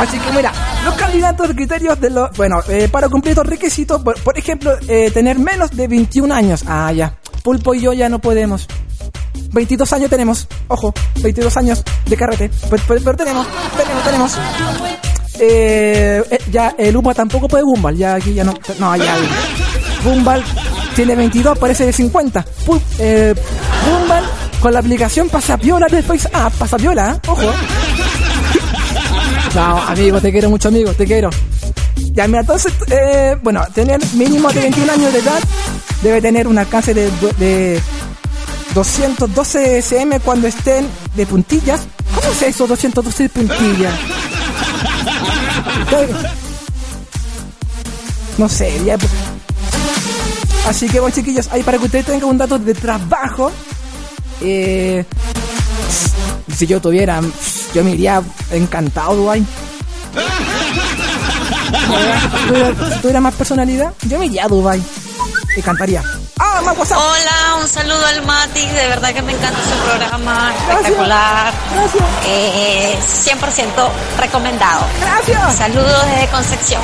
[0.00, 0.52] Así que mira,
[0.84, 2.30] los candidatos criterios de los...
[2.36, 6.64] Bueno, eh, para cumplir estos requisitos, por, ejemplo, eh, tener menos de 21 años.
[6.66, 7.14] Ah, ya.
[7.42, 8.66] Pulpo y yo ya no podemos.
[9.52, 10.48] 22 años tenemos.
[10.68, 12.50] Ojo, 22 años de carrete.
[12.70, 14.38] Pero, tenemos, tenemos, tenemos.
[15.38, 17.96] Eh, eh, ya, el Uma tampoco puede Gumball.
[17.96, 18.54] Ya aquí ya no...
[18.78, 19.14] No, ya.
[20.04, 20.42] Gumball
[20.94, 22.44] tiene 22, parece de 50.
[22.66, 22.82] Pul-
[23.88, 24.24] Gumball
[24.60, 26.52] con la aplicación Pasapiola de Face App.
[26.54, 27.28] Pasapiola, ¿eh?
[27.28, 27.52] Ojo.
[29.54, 31.28] No, amigo, te quiero mucho, amigo, te quiero.
[32.12, 35.40] Ya, mira, entonces, eh, bueno, tener mínimo de 21 años de edad,
[36.02, 37.80] debe tener un alcance de, de
[38.74, 41.82] 212 cm cuando estén de puntillas.
[42.14, 43.94] ¿Cómo es eso, 212 puntillas?
[48.38, 48.96] No sé, ya...
[50.66, 53.50] Así que, bueno, chiquillos, ahí para que ustedes tengan un dato de trabajo,
[54.40, 55.04] eh,
[56.56, 57.20] si yo tuviera,
[57.74, 59.40] yo me iría encantado, Dubai.
[59.40, 59.46] Si
[62.48, 64.82] tuviera- si tuviera más personalidad, yo me iría a Dubai
[65.56, 66.02] y cantaría.
[66.38, 66.98] ¡Ah, más WhatsApp!
[66.98, 71.52] Hola, un saludo al Mati, de verdad que me encanta su programa, espectacular.
[71.74, 72.02] Gracias.
[72.26, 74.84] Eh, 100% recomendado.
[75.00, 75.56] Gracias.
[75.56, 76.82] Saludos desde Concepción.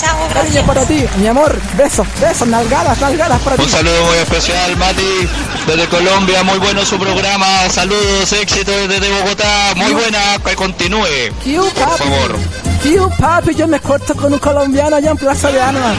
[0.00, 0.64] Chao, Cariño gracias.
[0.64, 1.58] para ti, mi amor.
[1.76, 3.62] Besos, besos, nalgadas, nalgadas para ti.
[3.62, 5.28] Un saludo muy especial, Mati,
[5.66, 6.44] desde Colombia.
[6.44, 7.46] Muy bueno su programa.
[7.70, 9.72] Saludos, éxito desde Bogotá.
[9.74, 11.32] Muy buena, que continúe.
[11.42, 12.36] Q, Por favor.
[12.82, 15.96] Q, papi, yo me corto con un colombiano allá en Plaza de Armas.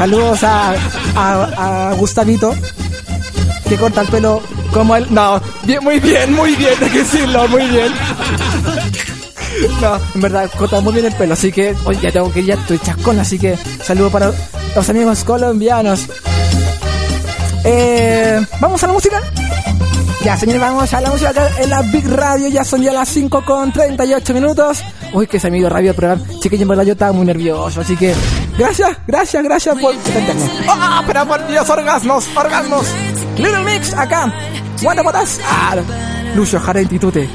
[0.00, 0.72] Saludos a,
[1.14, 2.54] a, a Gustavito,
[3.68, 4.40] que corta el pelo
[4.72, 5.06] como él.
[5.10, 7.92] No, bien, muy bien, muy bien, hay que decirlo, muy bien.
[9.82, 12.46] No, en verdad, corta muy bien el pelo, así que hoy ya tengo que ir,
[12.46, 14.32] ya estoy chascón, así que saludo para
[14.74, 16.06] los amigos colombianos.
[17.64, 19.20] Eh, ¿Vamos a la música?
[20.24, 22.48] Ya, señores, vamos a la música acá en la Big Radio.
[22.48, 24.82] Ya son ya las 5 con 38 minutos.
[25.12, 26.22] Uy, que se me dio rápido el programa.
[26.40, 27.80] Chiquillo, en verdad yo estaba muy nervioso.
[27.80, 28.14] Así que,
[28.60, 30.66] gracias, gracias, gracias por atenderme.
[30.68, 31.02] ¡Ah!
[31.06, 32.86] pero por Dios, orgasmos, orgasmos.
[33.36, 34.32] Little Mix acá.
[34.82, 35.40] Bueno, botas.
[35.44, 35.76] Ah,
[36.34, 37.28] Lucio Jara Institute.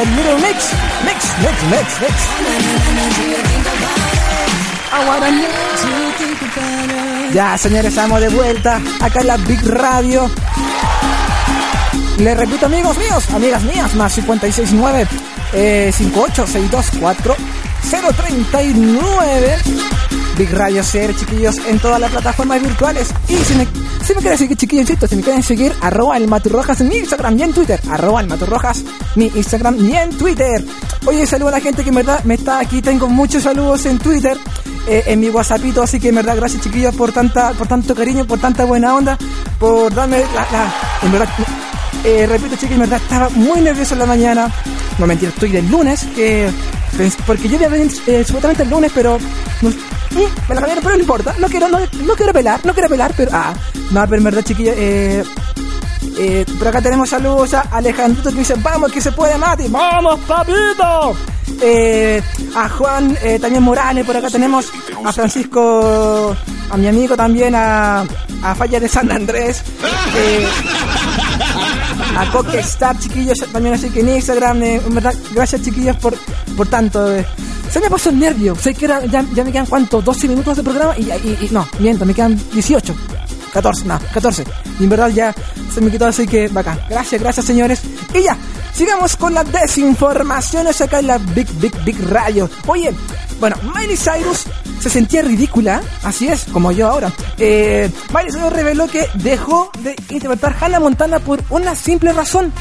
[0.00, 0.72] Del Little Mix.
[1.04, 2.14] Mix, mix, mix, mix.
[4.92, 4.94] I.
[7.34, 10.30] Ya, señores, estamos de vuelta acá en la Big Radio.
[12.16, 15.06] Les repito, amigos míos, amigas mías, más 569
[15.52, 17.36] eh, 58624
[17.90, 19.58] 039
[20.40, 23.12] Big Radio CR, chiquillos, en todas las plataformas virtuales.
[23.28, 27.38] Y si me, quieren seguir, chiquillos, si me quieren seguir, arroba el Maturrojas en Instagram
[27.38, 27.78] y en Twitter.
[27.90, 28.82] Arroba el Maturrojas,
[29.16, 30.64] mi Instagram y en Twitter.
[31.06, 32.82] Oye, saludo a la gente que en verdad me está aquí.
[32.82, 34.36] Tengo muchos saludos en Twitter,
[34.86, 35.82] eh, en mi WhatsAppito.
[35.82, 39.18] Así que en verdad, gracias, chiquillos, por tanta, por tanto cariño, por tanta buena onda,
[39.58, 41.28] por darme la, en verdad,
[42.04, 44.52] eh, repito, chicos, en verdad estaba muy nervioso en la mañana.
[44.98, 46.50] No mentira, estoy del lunes, que
[47.26, 49.18] porque yo voy a venir eh, supuestamente el lunes, pero
[49.62, 51.34] no, mm, pero no importa.
[51.38, 53.54] No quiero, no, no quiero pelar, no quiero pelar, pero ah,
[53.90, 55.24] no, pero en verdad, chiquillos, eh,
[56.22, 60.20] eh, por acá tenemos saludos a Alejandrito que dice, vamos, que se puede, Mati, vamos,
[60.20, 61.16] papito.
[61.62, 62.22] Eh,
[62.54, 64.70] a Juan eh, también Morales, por acá tenemos
[65.02, 66.36] a Francisco,
[66.70, 68.02] a mi amigo también, a,
[68.42, 69.62] a Falla de San Andrés,
[70.14, 70.46] eh,
[72.18, 76.14] a Coque Star, chiquillos, también así que en Instagram, eh, en verdad, gracias chiquillos por,
[76.54, 77.08] por tanto.
[77.70, 80.56] Se me puso el nervio, sé que era, ya, ya me quedan cuánto, 12 minutos
[80.58, 82.94] de programa y, y, y no, miento, me quedan 18.
[83.52, 84.44] 14, no, 14.
[84.78, 85.34] Y en verdad ya
[85.72, 86.80] se me quitó así que bacán.
[86.88, 87.82] Gracias, gracias señores.
[88.14, 88.36] Y ya,
[88.72, 92.48] sigamos con las desinformaciones acá en la Big, Big, Big Radio.
[92.66, 92.94] Oye,
[93.38, 94.44] bueno, Miley Cyrus
[94.80, 97.12] se sentía ridícula, así es, como yo ahora.
[97.38, 102.52] Eh, Miley Cyrus reveló que dejó de interpretar Hannah Montana por una simple razón.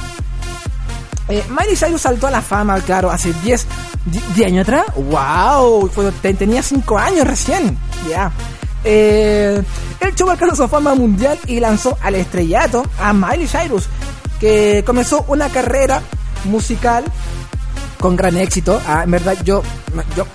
[1.27, 3.67] Eh, Miley Cyrus saltó a la fama, claro, hace 10,
[4.35, 4.85] 10 años atrás.
[4.95, 5.89] ¡Wow!
[6.21, 7.77] Tenía 5 años recién.
[8.09, 8.31] Ya.
[8.83, 9.61] Eh,
[9.99, 13.87] el show alcanzó fama mundial y lanzó al estrellato a Miley Cyrus,
[14.39, 16.01] que comenzó una carrera
[16.45, 17.03] musical
[17.99, 18.81] con gran éxito.
[18.87, 19.61] Ah, en verdad, yo,
[20.15, 20.25] yo,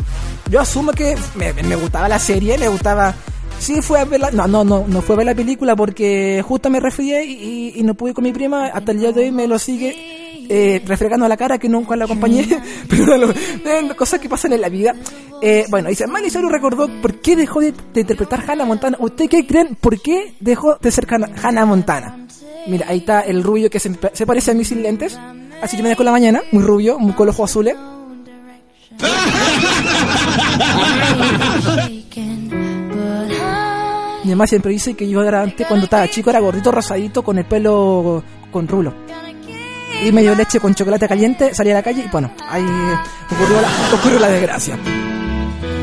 [0.50, 3.14] yo asumo que me, gustaba la serie, me gustaba.
[3.58, 6.42] Sí, fue a ver la, no, no, no, no fue a ver la película porque
[6.46, 8.66] justo me resfrié y no pude con mi prima.
[8.66, 12.04] Hasta el día de hoy me lo sigue eh, refregando la cara que nunca la
[12.04, 12.46] acompañé.
[12.88, 14.94] Pero lo- eh, cosas que pasan en la vida.
[15.42, 18.96] Eh, bueno, dice, Miley Cyrus recordó por qué dejó de, de interpretar Hannah Montana.
[19.00, 19.76] ¿Usted qué creen?
[19.80, 22.26] ¿Por qué dejó de ser Hannah, Hannah Montana?
[22.66, 25.18] Mira, ahí está el rubio que se, se parece a mí sin lentes.
[25.62, 27.76] Así yo me dejo en la mañana, muy rubio, muy con los ojos azules.
[34.24, 37.36] Mi mamá siempre dice que yo era antes, cuando estaba chico, era gordito, rosadito, con
[37.38, 38.94] el pelo con rulo.
[40.02, 42.64] Y me dio leche con chocolate caliente, salí a la calle y bueno, ahí
[43.30, 44.78] ocurrió la, ocurrió la desgracia.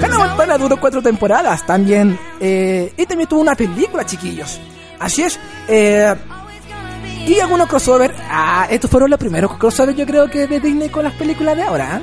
[0.04, 2.18] Hannah Montana duró cuatro temporadas también.
[2.40, 4.60] eh, y también tuvo una película, chiquillos.
[5.00, 5.40] Así es.
[5.68, 6.14] eh,
[7.26, 8.14] y algunos crossover.
[8.30, 11.64] Ah, estos fueron los primeros crossover, yo creo que de Disney con las películas de
[11.64, 11.98] ahora.
[11.98, 12.02] ¿eh?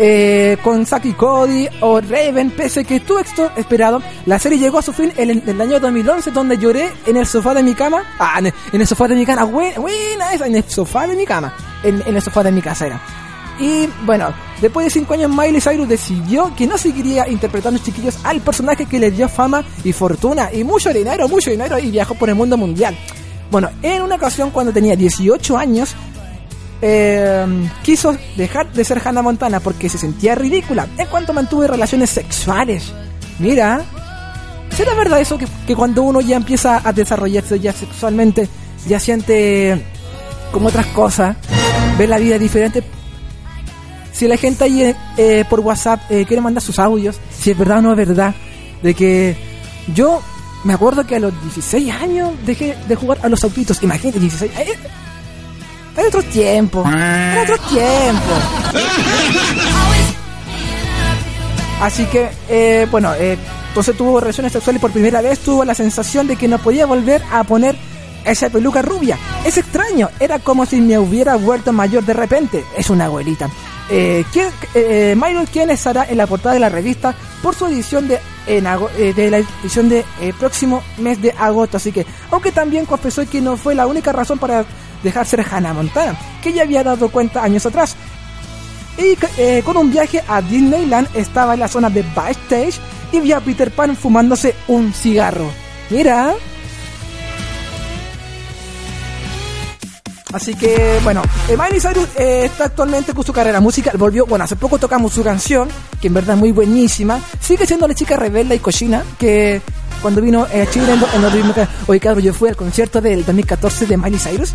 [0.00, 4.82] Eh, con Saki Cody o Raven, pese que estuvo esto esperado, la serie llegó a
[4.82, 8.04] su fin en el, año 2011, donde lloré en el sofá de mi cama.
[8.18, 11.26] Ah, en en el sofá de mi cama, buena, esa, en el sofá de mi
[11.26, 11.52] cama.
[11.82, 13.00] En, en el sofá de mi casa era.
[13.58, 18.40] Y bueno, después de 5 años Miley Cyrus decidió que no seguiría interpretando chiquillos al
[18.40, 22.28] personaje que le dio fama y fortuna y mucho dinero, mucho dinero y viajó por
[22.28, 22.96] el mundo mundial.
[23.50, 25.96] Bueno, en una ocasión cuando tenía 18 años,
[26.80, 32.10] eh, quiso dejar de ser Hannah Montana porque se sentía ridícula en cuanto mantuvo relaciones
[32.10, 32.92] sexuales.
[33.38, 33.82] Mira,
[34.76, 38.48] ¿será verdad eso que, que cuando uno ya empieza a desarrollarse ya sexualmente,
[38.86, 39.84] ya siente
[40.52, 41.36] como otras cosas,
[41.98, 42.82] ve la vida diferente?
[44.18, 47.78] Si la gente ahí eh, por WhatsApp eh, quiere mandar sus audios, si es verdad
[47.78, 48.34] o no es verdad,
[48.82, 49.36] de que
[49.94, 50.20] yo
[50.64, 53.80] me acuerdo que a los 16 años dejé de jugar a los autitos.
[53.80, 54.76] Imagínate, 16 eh,
[55.98, 56.84] Era otro tiempo.
[56.86, 58.32] Era otro tiempo.
[61.80, 63.36] Así que, eh, bueno, eh,
[63.68, 67.22] entonces tuvo relaciones sexuales por primera vez, tuvo la sensación de que no podía volver
[67.32, 67.76] a poner
[68.24, 69.18] esa peluca rubia.
[69.44, 72.64] Es extraño, era como si me hubiera vuelto mayor de repente.
[72.76, 73.50] Es una abuelita.
[73.90, 75.16] Eh, ¿quién, eh,
[75.70, 79.38] estará en la portada de la revista por su edición de, en eh, de la
[79.38, 81.76] edición de eh, próximo mes de agosto.
[81.76, 84.64] Así que, aunque también confesó que no fue la única razón para
[85.02, 87.96] dejar ser Hannah Montana, que ya había dado cuenta años atrás.
[88.98, 92.80] Y eh, con un viaje a Disneyland estaba en la zona de backstage
[93.12, 95.50] y vio a Peter Pan fumándose un cigarro.
[95.90, 96.34] Mira.
[100.32, 103.96] Así que, bueno, eh, Miley Cyrus eh, está actualmente con su carrera musical.
[103.96, 105.68] Volvió, bueno, hace poco tocamos su canción,
[106.00, 107.18] que en verdad es muy buenísima.
[107.40, 109.62] Sigue siendo la chica rebelde y cochina, que
[110.00, 113.24] cuando vino eh, a Chile en, en 2014, oye, cabrón, yo fui al concierto del
[113.24, 114.52] 2014 de Miley Cyrus.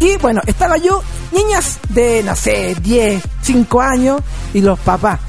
[0.00, 1.02] Y bueno, estaba yo,
[1.32, 4.20] niñas de, no sé, 10, 5 años
[4.52, 5.20] y los papás.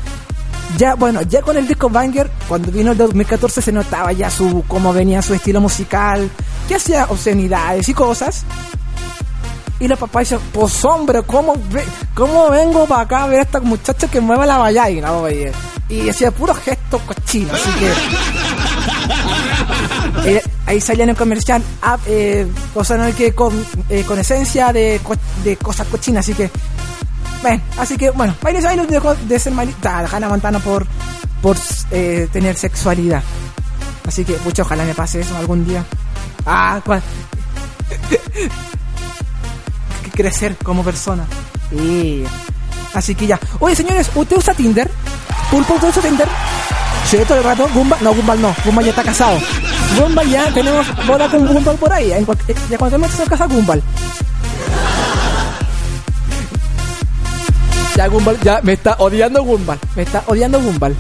[0.78, 4.64] Ya, bueno, ya con el disco Banger, cuando vino el 2014 se notaba ya su,
[4.68, 6.30] cómo venía su estilo musical,
[6.68, 8.44] que hacía obscenidades y cosas.
[9.80, 11.54] Y los papás dicen, pues hombre, ¿cómo,
[12.14, 15.12] cómo vengo para acá a ver a esta muchacha que mueve la vallaina?
[15.14, 15.52] oye?".
[15.88, 18.65] Y hacía puro gesto cochino, así que...
[20.26, 23.54] Eh, ahí salía en el comercial ah, eh, cosa no que con,
[23.90, 26.50] eh, con esencia de, co- de cosas cochinas, así que...
[27.44, 30.88] Bueno, así que bueno, Miley Cyrus dejó de ser Miley, ah, Hannah Montana por,
[31.44, 31.58] por
[31.92, 33.22] eh, tener sexualidad.
[34.08, 35.86] Así que, mucho ojalá me pase eso algún día.
[36.46, 37.04] Ah, cuál.
[40.04, 41.26] que crecer como persona.
[41.72, 42.24] Y...
[42.96, 43.40] Así que ya.
[43.60, 44.90] Oye, señores, ¿usted usa Tinder?
[45.52, 46.28] ¿Pulpo usted usa Tinder?
[47.06, 47.68] Sí, todo el rato.
[47.74, 48.56] Gumball, no, Gumball no.
[48.66, 49.38] Gumball ya está casado.
[50.00, 52.12] Gumball ya tenemos boda con Gumball por ahí.
[52.12, 53.84] En eh, ya cuando te metes en casa, Gumball.
[57.96, 59.80] Ya Gumball, ya me está odiando Gumball.
[59.96, 60.96] Me está odiando Gumball.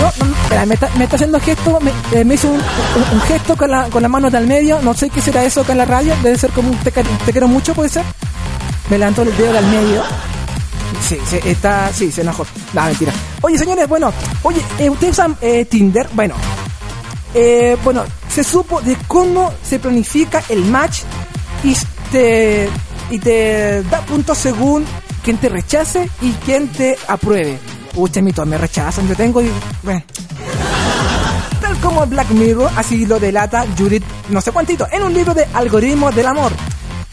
[0.00, 3.88] No, no, me está, me está haciendo gesto, me, eh, hizo un, gesto con la,
[3.88, 6.36] con la mano del medio, no sé qué será eso acá en la radio, debe
[6.36, 8.04] ser como un te, te quiero mucho, puede ser.
[8.90, 10.02] Me levantó el dedo del medio.
[11.02, 12.46] Sí, sí, está, sí, se enojó.
[12.72, 13.12] No, mentira.
[13.42, 16.08] Oye, señores, bueno, oye, eh, ¿ustedes usan eh, Tinder?
[16.12, 16.34] Bueno,
[17.34, 21.00] eh, bueno, se supo de cómo se planifica el match
[21.64, 21.76] y
[22.10, 22.68] te,
[23.10, 24.84] y te da puntos según
[25.22, 27.58] quien te rechace y quien te apruebe.
[27.94, 29.50] Pucha, mi me rechazan, yo tengo y...
[29.82, 30.02] Bueno.
[31.60, 35.46] Tal como Black Mirror, así lo delata Judith, no sé cuántito, en un libro de
[35.52, 36.52] Algoritmos del Amor,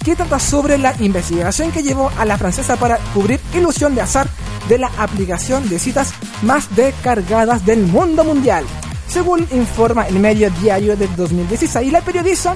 [0.04, 4.28] que trata sobre la investigación que llevó a la francesa para cubrir Ilusión de Azar
[4.68, 8.66] de la aplicación de citas más descargadas del mundo mundial.
[9.08, 12.56] Según informa el medio diario del 2016, la periodista,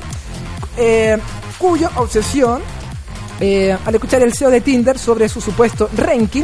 [0.77, 1.17] eh,
[1.57, 2.61] cuya obsesión
[3.39, 6.43] eh, al escuchar el CEO de Tinder sobre su supuesto ranking,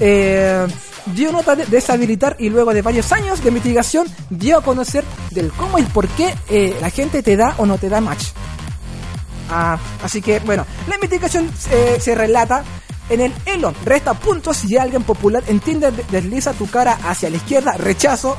[0.00, 0.66] eh,
[1.14, 5.50] dio nota de deshabilitar y luego de varios años de investigación dio a conocer del
[5.52, 8.26] cómo y por qué eh, la gente te da o no te da match.
[9.50, 12.62] Ah, así que, bueno, la investigación eh, se relata
[13.08, 13.72] en el Elo.
[13.84, 18.36] Resta puntos si alguien popular en Tinder de- desliza tu cara hacia la izquierda, rechazo,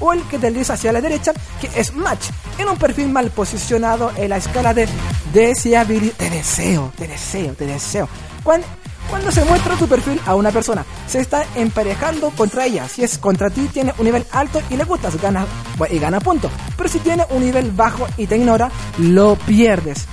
[0.00, 2.26] o el que desliza hacia la derecha, que es match,
[2.58, 4.86] en un perfil mal posicionado en la escala de
[5.32, 6.14] deseabilidad.
[6.16, 8.08] Te deseo, te deseo, te deseo.
[8.42, 8.66] Cuando,
[9.08, 12.88] cuando se muestra tu perfil a una persona, se está emparejando contra ella.
[12.88, 15.46] Si es contra ti, tiene un nivel alto y le gustas, gana,
[15.90, 16.50] y gana puntos.
[16.76, 20.06] Pero si tiene un nivel bajo y te ignora, lo pierdes.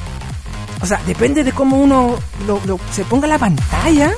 [0.82, 2.18] O sea, depende de cómo uno
[2.48, 4.14] lo, se ponga la pantalla.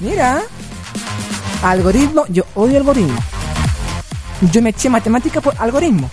[0.00, 0.42] Mira.
[1.62, 3.18] Algoritmo, yo odio algoritmo.
[4.50, 6.10] Yo me eché matemática por algoritmo.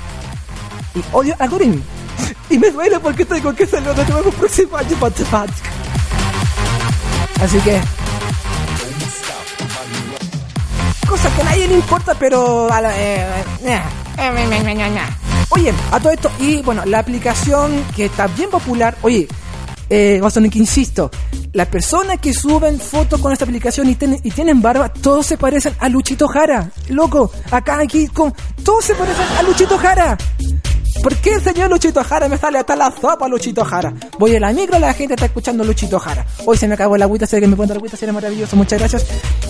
[0.96, 1.82] Y odio algoritmo.
[2.50, 5.70] Y me duele porque tengo que salir de nuevo próximo año matemática.
[7.42, 7.80] Así que.
[11.08, 12.68] Cosa que a nadie le importa, pero.
[15.50, 19.28] Oye, a todo esto, y bueno, la aplicación que está bien popular, oye,
[19.90, 21.10] eh, Boston, que insisto,
[21.54, 25.38] las personas que suben fotos con esta aplicación y, ten- y tienen barba, todos se
[25.38, 26.70] parecen a Luchito Jara.
[26.90, 28.34] Loco, acá, aquí, con,
[28.64, 30.18] todos se parecen a Luchito Jara.
[31.02, 33.94] ¿Por qué señor Luchito Jara me sale hasta la sopa Luchito Jara?
[34.18, 36.26] Voy a la micro, la gente está escuchando Luchito Jara.
[36.46, 38.80] Hoy se me acabó la agüita, sé que me pone la agüita, sería maravilloso, muchas
[38.80, 39.06] gracias.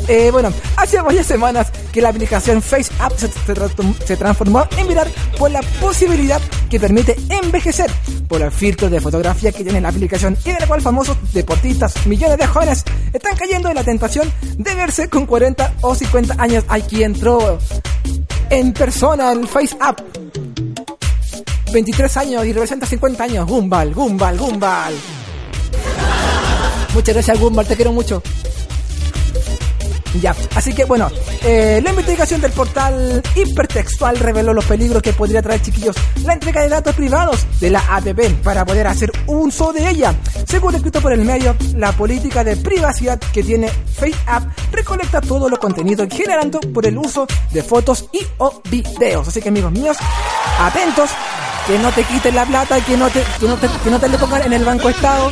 [0.08, 4.88] Eh, bueno, hace varias semanas que la aplicación Face App se, se se transformó en
[4.88, 7.90] viral por la posibilidad que permite envejecer,
[8.28, 12.06] por el filtro de fotografía que tiene la aplicación y de la cual famosos deportistas,
[12.06, 16.64] millones de jóvenes están cayendo en la tentación de verse con 40 o 50 años.
[16.68, 17.58] Aquí entró
[18.50, 20.02] en persona el Face App.
[21.72, 23.48] 23 años y representa 50 años.
[23.48, 24.94] Gumball, Gumball, Gumball.
[26.94, 28.22] Muchas gracias, Gumball, te quiero mucho.
[30.22, 31.10] Ya, así que bueno,
[31.44, 36.62] eh, la investigación del portal hipertextual reveló los peligros que podría traer, chiquillos, la entrega
[36.62, 40.16] de datos privados de la APP para poder hacer uso de ella.
[40.48, 45.60] Según escrito por el medio, la política de privacidad que tiene FaceApp recolecta todo lo
[45.60, 49.28] contenido generando por el uso de fotos y o videos.
[49.28, 49.98] Así que amigos míos,
[50.60, 51.12] atentos,
[51.70, 54.10] que no te quiten la plata, que no te, que no te, que no te
[54.10, 55.32] le pongan en el banco estado,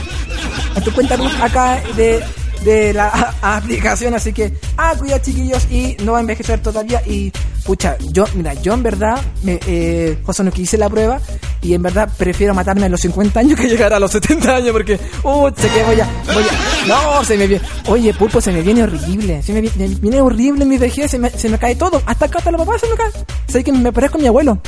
[0.76, 2.24] a tu cuenta acá de
[2.64, 7.32] de la aplicación, así que, ah, cuidado chiquillos, y no va a envejecer todavía, y,
[7.64, 11.20] pucha, yo, mira, yo en verdad, me, eh, José no que hice la prueba,
[11.62, 14.72] y en verdad prefiero matarme a los 50 años que llegar a los 70 años,
[14.72, 18.52] porque, uh, sé que voy a, voy a, no, se me viene, oye, pulpo, se
[18.52, 21.50] me viene horrible, se me, vi- me viene horrible en mi vejez, se me, se
[21.50, 23.12] me cae todo, hasta acá, hasta la papá se me cae,
[23.48, 24.60] sé que me parezco a mi abuelo,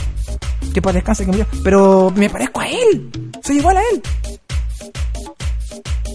[0.73, 3.09] que para descanse que pero me parezco a él,
[3.43, 4.01] soy igual a él,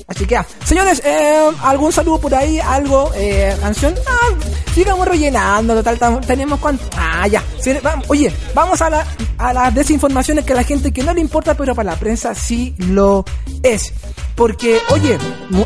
[0.07, 2.61] Así que, ah, señores, eh, ¿algún saludo por ahí?
[2.61, 3.11] ¿Algo?
[3.15, 3.95] Eh, ¿Canción?
[4.07, 4.35] Ah,
[4.75, 6.85] sigamos rellenando, total, tam- tenemos cuánto.
[6.97, 7.43] Ah, ya.
[7.83, 9.07] Vamos, oye, vamos a, la,
[9.39, 12.35] a las desinformaciones que a la gente que no le importa, pero para la prensa
[12.35, 13.25] sí lo
[13.63, 13.95] es.
[14.35, 15.17] Porque, oye,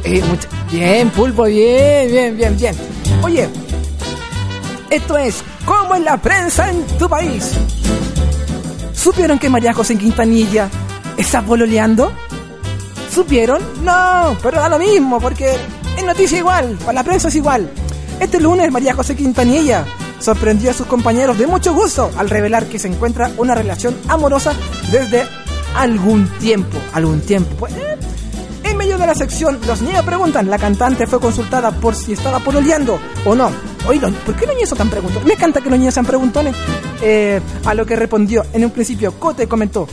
[0.05, 0.23] eh,
[0.71, 2.77] bien, pulpo, bien, bien, bien, bien.
[3.25, 3.49] Oye,
[4.89, 7.55] esto es como en la prensa en tu país.
[8.99, 10.69] ¿Supieron que María José Quintanilla
[11.17, 12.13] está pololeando?
[13.15, 13.63] ¿Supieron?
[13.85, 15.57] No, pero da lo mismo, porque
[15.97, 17.71] es noticia igual, para la prensa es igual.
[18.19, 19.85] Este lunes María José Quintanilla
[20.19, 24.53] sorprendió a sus compañeros de mucho gusto al revelar que se encuentra una relación amorosa
[24.91, 25.25] desde
[25.77, 26.77] algún tiempo.
[26.93, 27.55] Algún tiempo.
[27.57, 27.97] Pues, eh,
[28.89, 32.99] medio de la sección, los niños preguntan, la cantante fue consultada por si estaba pololeando
[33.27, 33.51] o no.
[33.87, 35.27] Oye, ¿por qué los niños son tan preguntones?
[35.27, 36.57] Me encanta que los niños sean preguntones.
[37.03, 39.87] Eh, a lo que respondió en un principio, Cote comentó,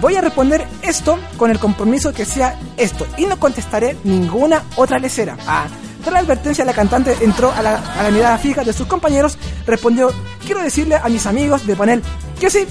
[0.00, 4.98] voy a responder esto con el compromiso que sea esto y no contestaré ninguna otra
[4.98, 5.36] lecera.
[5.46, 5.68] Ah,
[6.02, 9.38] tras la advertencia, la cantante entró a la, a la mirada fija de sus compañeros,
[9.68, 10.10] respondió,
[10.44, 12.02] quiero decirle a mis amigos de panel
[12.40, 12.66] que sí,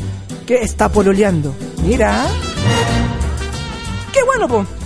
[0.46, 1.56] que está pololeando.
[1.82, 2.26] Mira.
[4.12, 4.81] Qué bueno, po.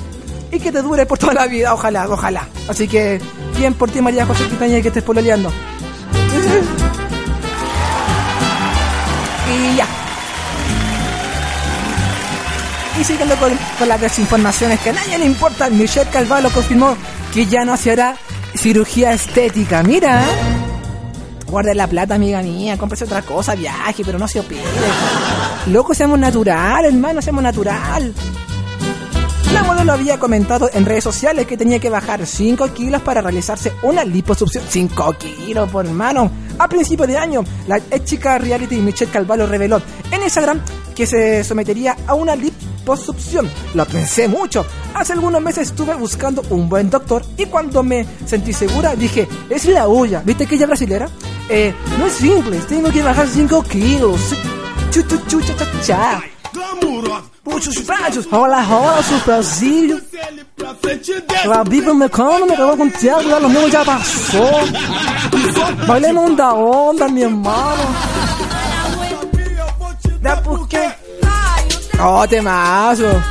[0.56, 2.48] Y que te dure por toda la vida, ojalá, ojalá.
[2.70, 3.20] Así que,
[3.58, 5.52] bien por ti, María José Quintanilla, que estés pololeando.
[9.52, 9.86] Y ya.
[12.98, 16.96] Y siguiendo con, con las desinformaciones que a nadie le importa, Michelle Calvalo confirmó
[17.34, 18.16] que ya no se hará
[18.56, 19.84] cirugía estética.
[19.84, 20.24] Mira.
[21.48, 24.64] Guarde la plata, amiga mía, cómprese otra cosa, viaje, pero no se opere.
[25.68, 28.14] Loco, seamos natural, hermano, seamos natural.
[29.54, 33.74] La modelo había comentado en redes sociales que tenía que bajar 5 kilos para realizarse
[33.84, 34.64] una liposucción.
[34.68, 36.32] 5 kilos, por hermano.
[36.58, 39.82] A principio de año, la ex chica reality Michelle Calvalo reveló
[40.12, 40.62] en Instagram
[40.96, 43.50] que se sometería a una liposucción.
[43.74, 44.66] Lo pensé mucho.
[44.94, 49.66] Hace algunos meses estuve buscando un buen doctor y cuando me sentí segura dije, es
[49.66, 50.22] la olla.
[50.26, 51.10] ¿Viste que ella brasilera?
[51.50, 54.34] Eh, no es simple, tengo que bajar 5 kilos.
[54.92, 56.22] Chu, chu, chu, cha, cha,
[57.46, 58.28] Muchos frachos.
[58.32, 60.04] Hola, hola, su Brasil.
[61.46, 64.50] La Bíblia me come, me acabó con Thiago, lo mismo ya pasó.
[65.88, 67.84] Bailemos onda onda, mi hermano.
[70.22, 70.90] Da porque.
[72.02, 73.22] Oh, temazo.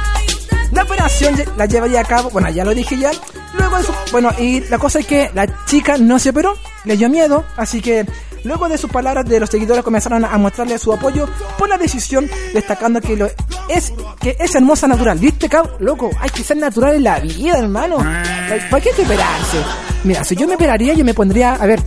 [0.72, 3.10] La operación la llevaría a cabo, bueno, ya lo dije ya.
[3.58, 3.76] Luego
[4.10, 7.80] bueno, y la cosa es que la chica no se operó, le dio miedo, así
[7.80, 8.06] que
[8.44, 11.26] luego de sus palabras de los seguidores comenzaron a mostrarle su apoyo
[11.58, 13.26] por la decisión, destacando que lo
[13.68, 15.18] es que es hermosa natural.
[15.18, 15.68] ¿Viste, cab?
[15.80, 17.96] Loco, hay que ser natural en la vida, hermano.
[17.96, 19.58] ¿Para qué hay que operarse?
[20.04, 21.80] Mira, si yo me operaría, yo me pondría, a ver,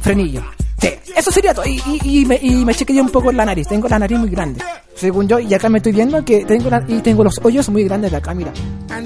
[0.00, 0.42] frenillo.
[0.80, 1.64] Sí, eso sería todo.
[1.66, 3.66] Y, y, y me, y me chequearía un poco la nariz.
[3.66, 4.62] Tengo la nariz muy grande.
[4.94, 7.84] Según yo, y acá me estoy viendo que tengo la- y tengo los hoyos muy
[7.84, 8.52] grandes de acá, mira.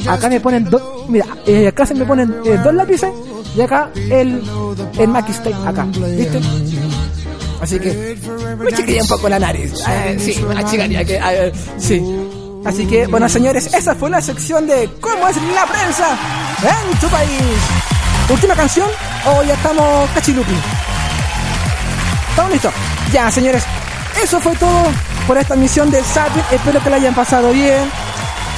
[0.08, 3.10] Acá me ponen dos, mira, eh, acá se me ponen eh, dos lápices
[3.56, 4.42] y acá el,
[4.98, 6.40] el Stay, acá, ¿viste?
[7.60, 8.16] Así que
[8.58, 9.72] me chequearía un poco la nariz.
[9.86, 12.02] Eh, sí, me la chequearía que, eh, sí.
[12.64, 16.18] Así que, bueno, señores, esa fue la sección de cómo es la prensa
[16.62, 17.40] en tu país.
[18.28, 18.88] Última canción
[19.26, 20.54] o ya estamos cachilupi.
[22.30, 22.72] ¿Estamos listos?
[23.12, 23.64] Ya, señores,
[24.22, 24.84] eso fue todo
[25.26, 26.42] por esta misión de Zapping.
[26.52, 27.90] Espero que la hayan pasado bien.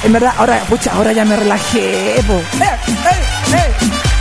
[0.05, 2.35] En verdad, ahora, pucha, ahora ya me relajé, po.
[2.35, 4.12] ¡Eh, eh, eh!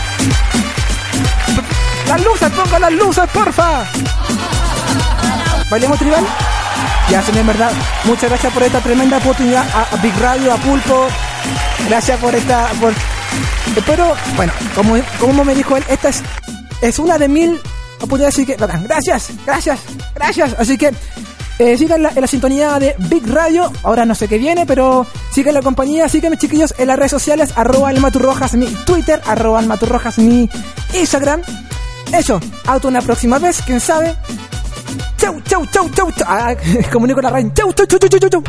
[2.11, 3.85] Las luces, ponga las luces, porfa.
[5.69, 6.25] ¿Bailemos tribal?
[7.09, 7.71] Ya, señor, en verdad,
[8.03, 11.07] muchas gracias por esta tremenda oportunidad a, Big Radio, a Pulpo.
[11.87, 12.67] Gracias por esta...
[12.81, 12.91] Por...
[13.77, 16.21] Espero, bueno, como, como me dijo él, esta es,
[16.81, 17.57] es una de mil
[17.95, 19.79] oportunidades, así que, gracias, gracias,
[20.13, 20.55] gracias.
[20.59, 20.91] Así que,
[21.59, 23.71] eh, sigan la, en la sintonía de Big Radio.
[23.83, 26.09] Ahora no sé qué viene, pero sigan la compañía.
[26.09, 27.53] Síganme, chiquillos, en las redes sociales.
[27.55, 29.21] Arroba Almaturrojas, mi Twitter.
[29.25, 30.49] Arroba Almaturrojas, mi
[30.93, 31.41] Instagram.
[32.13, 34.15] Eso, hasta una próxima vez, quién sabe.
[35.17, 36.27] Chau, chau, chau, chau, chau.
[36.27, 36.55] Ah,
[36.91, 37.53] comunico la raíz.
[37.53, 38.43] Chau, chau, chau, chau, chau, chau.